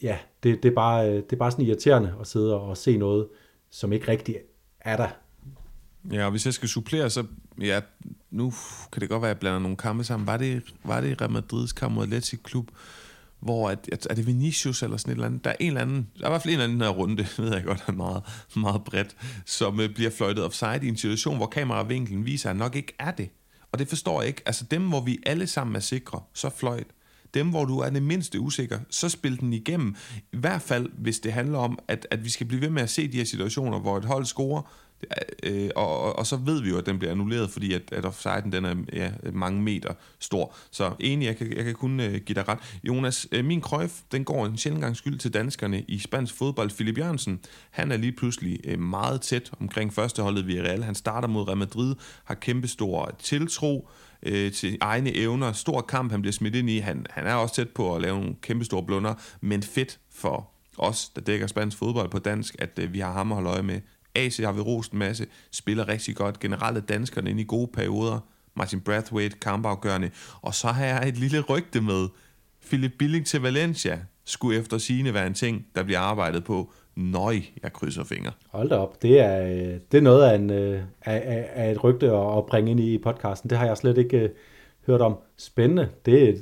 [0.02, 2.96] ja, det, det, er bare, øh, det er bare sådan irriterende at sidde og se
[2.96, 3.28] noget,
[3.70, 4.36] som ikke rigtig
[4.80, 5.08] er der.
[6.12, 7.24] Ja, og hvis jeg skal supplere, så
[7.60, 7.80] ja,
[8.30, 8.52] nu
[8.92, 10.26] kan det godt være, at jeg blander nogle kampe sammen.
[10.26, 12.70] Var det, var det Real Madrids kamp mod Atletic Klub,
[13.40, 15.44] hvor at, at, er det Vinicius eller sådan et eller andet?
[15.44, 17.26] Der er en eller anden, der er i hvert fald en eller anden her runde,
[17.42, 18.22] ved jeg godt er meget,
[18.56, 22.76] meget bredt, som øh, bliver fløjtet offside i en situation, hvor kameravinklen viser, at nok
[22.76, 23.30] ikke er det.
[23.72, 24.42] Og det forstår jeg ikke.
[24.46, 26.86] Altså dem, hvor vi alle sammen er sikre, så fløjt.
[27.34, 29.96] Dem, hvor du er det mindste usikker, så spil den igennem.
[30.32, 32.90] I hvert fald, hvis det handler om, at, at vi skal blive ved med at
[32.90, 34.62] se de her situationer, hvor et hold scorer,
[35.42, 38.52] øh, og, og så ved vi jo, at den bliver annulleret, fordi at, at offsiden
[38.52, 40.54] den er ja, mange meter stor.
[40.70, 42.58] Så enig, jeg kan, jeg kan kun øh, give dig ret.
[42.84, 46.70] Jonas, øh, min krøjf, den går en sjældent gang skyld til danskerne i spansk fodbold.
[46.70, 50.82] Philip Jørgensen, han er lige pludselig øh, meget tæt omkring førsteholdet Villarreal.
[50.82, 55.52] Han starter mod Real Madrid, har kæmpestor tiltro, øh, Øh, til egne evner.
[55.52, 56.78] Stor kamp, han bliver smidt ind i.
[56.78, 60.50] Han, han er også tæt på at lave nogle kæmpe store blunder, men fedt for
[60.78, 63.62] os, der dækker spansk fodbold på dansk, at øh, vi har ham at holde øje
[63.62, 63.80] med.
[64.14, 66.40] AC har vi rost en masse, spiller rigtig godt.
[66.40, 68.20] Generelt er danskerne inde i gode perioder.
[68.56, 70.10] Martin Brathwaite, kampafgørende.
[70.42, 72.08] Og så har jeg et lille rygte med.
[72.66, 76.72] Philip Billing til Valencia skulle efter sigende være en ting, der bliver arbejdet på.
[77.00, 78.32] Nøj, jeg krydser fingre.
[78.48, 79.38] Hold da op, det er,
[79.92, 82.98] det er noget af, en, øh, af, af, af et rygte at bringe ind i
[82.98, 83.50] podcasten.
[83.50, 84.30] Det har jeg slet ikke uh,
[84.86, 85.16] hørt om.
[85.36, 85.88] Spændende.
[86.06, 86.34] Det er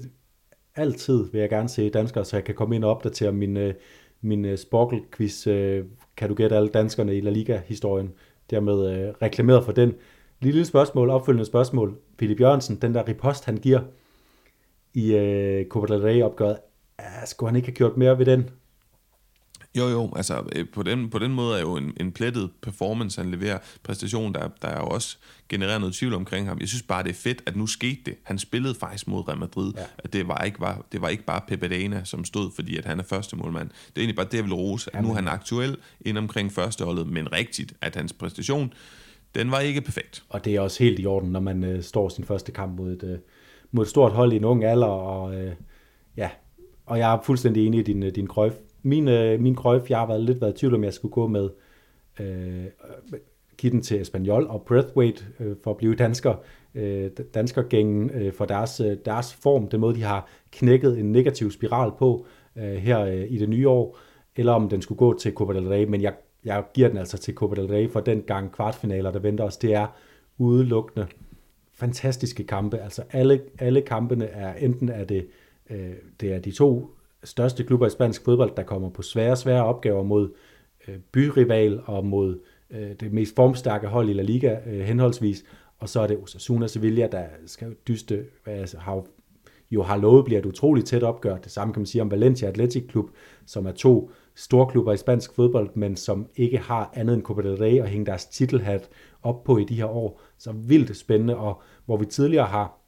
[0.76, 3.70] altid, vil jeg gerne se danskere, så jeg kan komme ind og opdatere min, uh,
[4.20, 5.46] min uh, quiz.
[5.46, 5.86] Uh,
[6.16, 8.12] kan du gætte alle danskerne i La Liga-historien?
[8.50, 9.94] Dermed uh, reklameret for den.
[10.40, 11.98] Lille spørgsmål, opfølgende spørgsmål.
[12.18, 13.80] Philip Jørgensen, den der ripost, han giver
[14.94, 16.58] i uh, Copa del Rey-opgøret,
[16.98, 18.50] uh, skulle han ikke have gjort mere ved den?
[19.78, 23.22] Jo, jo, altså øh, på den, på den måde er jo en, en plettet performance,
[23.22, 25.16] han leverer præstation, der, der er jo også
[25.48, 26.58] genereret noget tvivl omkring ham.
[26.60, 28.14] Jeg synes bare, det er fedt, at nu skete det.
[28.22, 29.72] Han spillede faktisk mod Real Madrid.
[29.76, 29.82] Ja.
[29.98, 32.84] At det var, ikke, var, det var ikke bare Pepe Dana, som stod, fordi at
[32.84, 33.68] han er første målmand.
[33.68, 34.96] Det er egentlig bare det, jeg vil rose.
[34.96, 38.72] At nu er han aktuel ind omkring førsteholdet, men rigtigt, at hans præstation,
[39.34, 40.24] den var ikke perfekt.
[40.28, 42.92] Og det er også helt i orden, når man øh, står sin første kamp mod
[42.92, 43.18] et, øh,
[43.72, 45.52] mod et stort hold i en ung alder, og øh,
[46.16, 46.30] ja,
[46.86, 48.52] og jeg er fuldstændig enig i din, øh, din krøjf
[48.82, 51.26] min, øh, min krøjf, jeg har været lidt været i tvivl om, jeg skulle gå
[51.26, 51.50] med
[52.20, 52.64] øh,
[53.58, 56.34] give den til Espanyol og Breathweight øh, for at blive dansker,
[56.74, 61.50] øh, danskergængen øh, for deres, øh, deres form, den måde, de har knækket en negativ
[61.50, 62.26] spiral på
[62.56, 63.98] øh, her øh, i det nye år,
[64.36, 66.14] eller om den skulle gå til Copa del Rey, men jeg,
[66.44, 69.56] jeg giver den altså til Copa del Rey for den gang kvartfinaler, der venter os.
[69.56, 69.86] Det er
[70.38, 71.06] udelukkende
[71.74, 72.78] fantastiske kampe.
[72.78, 75.26] Altså alle, alle kampene er enten er det,
[75.70, 76.90] øh, det er de to
[77.28, 80.30] største klubber i spansk fodbold, der kommer på svære, svære opgaver mod
[80.88, 82.38] øh, byrival og mod
[82.70, 85.44] øh, det mest formstærke hold i La Liga øh, henholdsvis.
[85.78, 89.04] Og så er det Osasuna Sevilla, der skal dyste, altså, har,
[89.70, 91.36] jo har lovet bliver et utroligt tæt opgør.
[91.36, 93.10] Det samme kan man sige om Valencia Athletic Klub,
[93.46, 97.42] som er to store klubber i spansk fodbold, men som ikke har andet end Copa
[97.42, 98.88] del Rey at hænge deres titelhat
[99.22, 100.20] op på i de her år.
[100.38, 102.78] Så vildt spændende, og hvor vi tidligere har,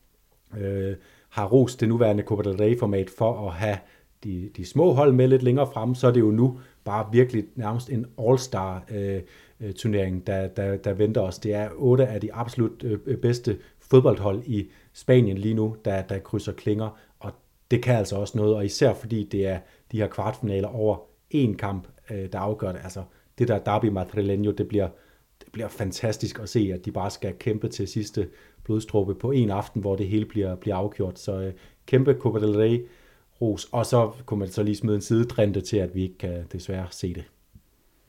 [0.59, 0.95] øh,
[1.28, 3.78] har rost det nuværende Copa del Rey-format for at have
[4.25, 7.45] de, de små hold med lidt længere frem, så er det jo nu bare virkelig
[7.55, 9.21] nærmest en all-star øh,
[9.61, 11.39] øh, turnering, der, der, der venter os.
[11.39, 16.18] Det er otte af de absolut øh, bedste fodboldhold i Spanien lige nu, der, der
[16.18, 17.33] krydser klinger, og
[17.71, 19.59] det kan altså også noget, og især fordi det er
[19.93, 20.97] de her kvartfinaler over
[21.35, 22.81] én kamp, øh, der afgør det.
[22.85, 23.03] Altså
[23.39, 24.89] det der derby madrileño, det bliver,
[25.41, 28.29] det bliver fantastisk at se, at de bare skal kæmpe til sidste
[28.64, 31.18] blodstruppe på en aften, hvor det hele bliver, bliver afgjort.
[31.18, 31.53] Så øh,
[31.87, 32.87] kæmpe Copa del Rey
[33.41, 33.68] ros.
[33.72, 36.86] Og så kunne man så lige smide en sidetrinte til, at vi ikke kan desværre
[36.91, 37.24] se det.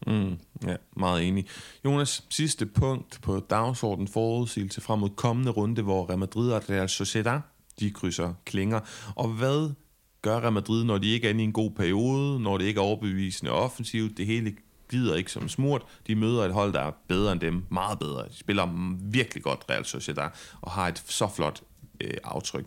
[0.07, 1.45] Mm, ja, meget enig.
[1.85, 6.89] Jonas, sidste punkt på dagsordenen forudsigelse frem mod kommende runde, hvor Real Madrid og Real
[6.89, 7.39] Sociedad,
[7.79, 8.79] de krydser klinger.
[9.15, 9.73] Og hvad
[10.21, 12.77] gør Real Madrid, når de ikke er inde i en god periode, når det ikke
[12.77, 14.55] er overbevisende offensivt, det hele
[14.89, 15.81] glider ikke som smurt.
[16.07, 18.27] De møder et hold, der er bedre end dem, meget bedre.
[18.27, 20.29] De spiller virkelig godt Real Sociedad,
[20.61, 21.61] og har et så flot
[22.01, 22.65] øh, aftryk.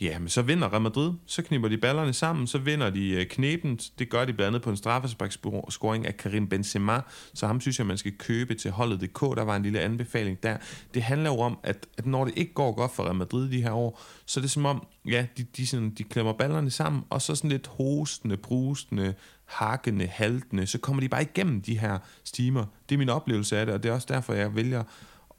[0.00, 3.78] Ja, men så vinder Real Madrid, så kniber de ballerne sammen, så vinder de øh.
[3.98, 7.00] Det gør de blandt andet på en straffesparkscoring af Karim Benzema,
[7.34, 9.20] så ham synes jeg, man skal købe til holdet.dk.
[9.20, 10.56] Der var en lille anbefaling der.
[10.94, 13.62] Det handler jo om, at, at når det ikke går godt for Real Madrid de
[13.62, 17.02] her år, så er det som om, ja, de, de, sådan, de klemmer ballerne sammen,
[17.10, 19.14] og så sådan lidt hostende, brustende,
[19.44, 22.64] hakkende, haltende, så kommer de bare igennem de her stimer.
[22.88, 24.84] Det er min oplevelse af det, og det er også derfor, jeg vælger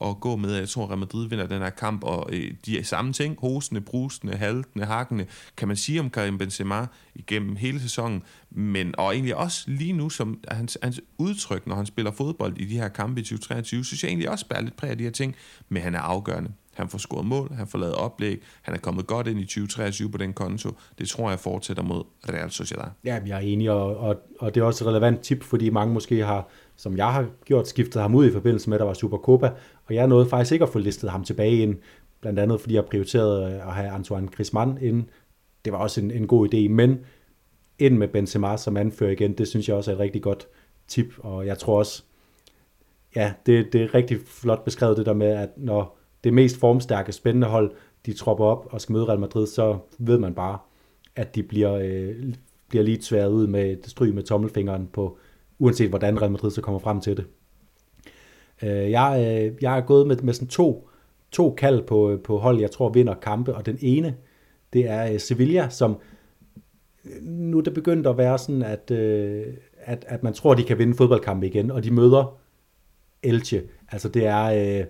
[0.02, 2.84] at gå med, jeg tror, Real Madrid vinder den her kamp, og øh, de er
[2.84, 5.26] samme ting, hosende, brusende, haltende, hakkende,
[5.58, 6.86] kan man sige om Karim Benzema
[7.16, 11.86] igennem hele sæsonen, men og egentlig også lige nu, som hans, hans udtryk, når han
[11.86, 14.90] spiller fodbold i de her kampe i 2023, synes jeg egentlig også bærer lidt præg
[14.90, 15.36] af de her ting,
[15.70, 16.52] men han er afgørende.
[16.76, 20.12] Han får scoret mål, han får lavet oplæg, han er kommet godt ind i 2023
[20.12, 20.70] på den konto.
[21.00, 22.86] Det tror jeg fortsætter mod Real Sociedad.
[23.04, 25.94] Ja, jeg er enig, og, og, og det er også et relevant tip, fordi mange
[25.94, 28.94] måske har, som jeg har gjort, skiftet ham ud i forbindelse med, at der var
[28.94, 29.50] Supercopa,
[29.86, 31.76] og jeg nåede faktisk ikke at få listet ham tilbage ind,
[32.22, 35.04] blandt andet fordi jeg prioriterede øh, at have Antoine Griezmann ind.
[35.66, 37.00] Det var også en, en god idé, men
[37.80, 40.48] ind med Benzema som anfører igen, det synes jeg også er et rigtig godt
[40.88, 42.04] tip, og jeg tror også,
[43.16, 47.12] ja, det, det er rigtig flot beskrevet det der med, at når det mest formstærke,
[47.12, 47.72] spændende hold,
[48.06, 50.58] de tropper op og skal møde Real Madrid, så ved man bare,
[51.16, 52.34] at de bliver, øh,
[52.70, 55.18] bliver lige tværet ud med et stryg med tommelfingeren på,
[55.60, 57.26] uanset hvordan Real Madrid så kommer frem til det.
[58.64, 60.90] Øh, jeg, øh, jeg er gået med, med sådan to,
[61.32, 64.16] to kald på, øh, på hold, jeg tror vinder kampe, og den ene,
[64.74, 65.98] det er øh, Sevilla, som
[67.06, 69.46] øh, nu er det begyndt at være sådan, at, øh,
[69.78, 72.38] at, at man tror, de kan vinde fodboldkampe igen, og de møder
[73.24, 73.62] Elche.
[73.92, 74.86] Altså det er, øh,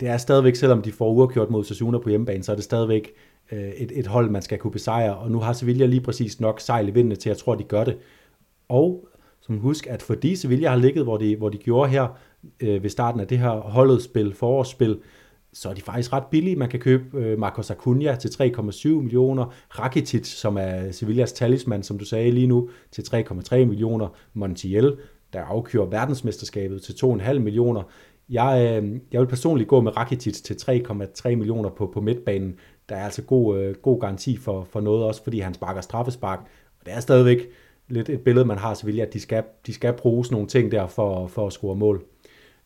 [0.00, 3.12] det er stadigvæk, selvom de får uafgjort mod Sassuna på hjemmebane, så er det stadigvæk
[3.52, 6.60] øh, et, et hold, man skal kunne besejre, og nu har Sevilla lige præcis nok
[6.60, 7.98] sejl i vindene til, at jeg tror, de gør det.
[8.68, 9.08] Og
[9.40, 12.18] som husk, at fordi Sevilla har ligget, hvor de, hvor de gjorde her
[12.60, 14.98] øh, ved starten af det her holdet spil, forårsspil,
[15.52, 16.56] så er de faktisk ret billige.
[16.56, 21.98] Man kan købe øh, Marcos Acuna til 3,7 millioner, Rakitic, som er Sevillas talisman, som
[21.98, 24.96] du sagde lige nu, til 3,3 millioner, Montiel,
[25.32, 27.82] der afkører verdensmesterskabet til 2,5 millioner.
[28.28, 32.54] Jeg, øh, jeg vil personligt gå med Rakitic til 3,3 millioner på, på midtbanen.
[32.88, 36.38] Der er altså god, øh, god garanti for, for noget, også fordi han sparker straffespark.
[36.80, 37.38] Og det er stadigvæk
[37.88, 40.48] lidt et billede, man har så Sevilla, at de skal, de skal bruge sådan nogle
[40.48, 42.04] ting der for, for at score mål.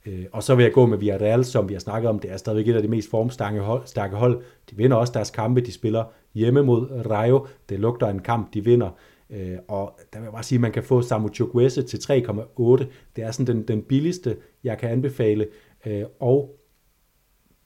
[0.06, 2.18] Øh, og så vil jeg gå med Villarreal, som vi har snakket om.
[2.18, 3.82] Det er stadigvæk et af de mest formstærke hold.
[3.86, 4.42] Stærke hold.
[4.70, 5.60] De vinder også deres kampe.
[5.60, 6.04] De spiller
[6.34, 7.46] hjemme mod Rayo.
[7.68, 8.90] Det lugter en kamp, de vinder.
[9.30, 12.84] Øh, og der vil jeg bare sige, at man kan få Samu Chukwese til 3,8.
[13.16, 15.46] Det er sådan den, den billigste, jeg kan anbefale.
[15.86, 16.56] Øh, og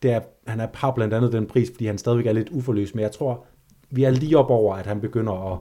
[0.02, 2.94] det er, han er, par blandt andet den pris, fordi han stadigvæk er lidt uforløs.
[2.94, 3.46] men jeg tror,
[3.90, 5.58] vi er lige op over, at han begynder at,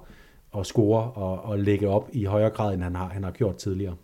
[0.59, 3.55] at score og, og lægge op i højere grad, end han har, han har gjort
[3.55, 3.95] tidligere.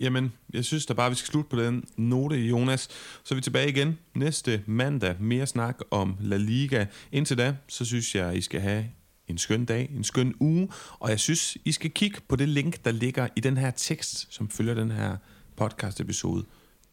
[0.00, 2.88] Jamen, jeg synes da bare, vi skal slutte på den note, Jonas.
[3.24, 5.16] Så er vi tilbage igen næste mandag.
[5.20, 6.86] Mere snak om La Liga.
[7.12, 8.84] Indtil da, så synes jeg, I skal have
[9.28, 10.68] en skøn dag, en skøn uge.
[10.98, 14.34] Og jeg synes, I skal kigge på det link, der ligger i den her tekst,
[14.34, 15.16] som følger den her
[15.56, 16.44] podcast-episode.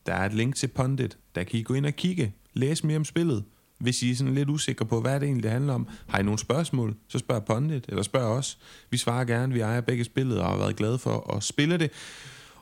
[0.05, 1.17] Der er et link til Pondit.
[1.35, 2.33] Der kan I gå ind og kigge.
[2.53, 3.43] Læs mere om spillet.
[3.77, 6.39] Hvis I er sådan lidt usikre på, hvad det egentlig handler om, har I nogle
[6.39, 8.57] spørgsmål, så spørg Pondit, eller spørg os.
[8.89, 11.91] Vi svarer gerne, vi ejer begge spillet og har været glade for at spille det.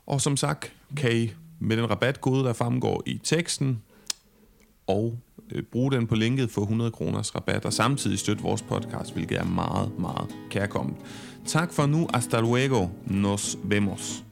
[0.06, 3.82] Og som sagt, kan I med den rabatkode, der fremgår i teksten,
[4.88, 5.18] og
[5.52, 9.38] øh, bruge den på linket for 100 kroners rabat, og samtidig støtte vores podcast, hvilket
[9.38, 10.96] er meget, meget kærkommet.
[11.46, 12.08] Tak for nu.
[12.14, 12.88] Hasta luego.
[13.06, 14.31] Nos vemos.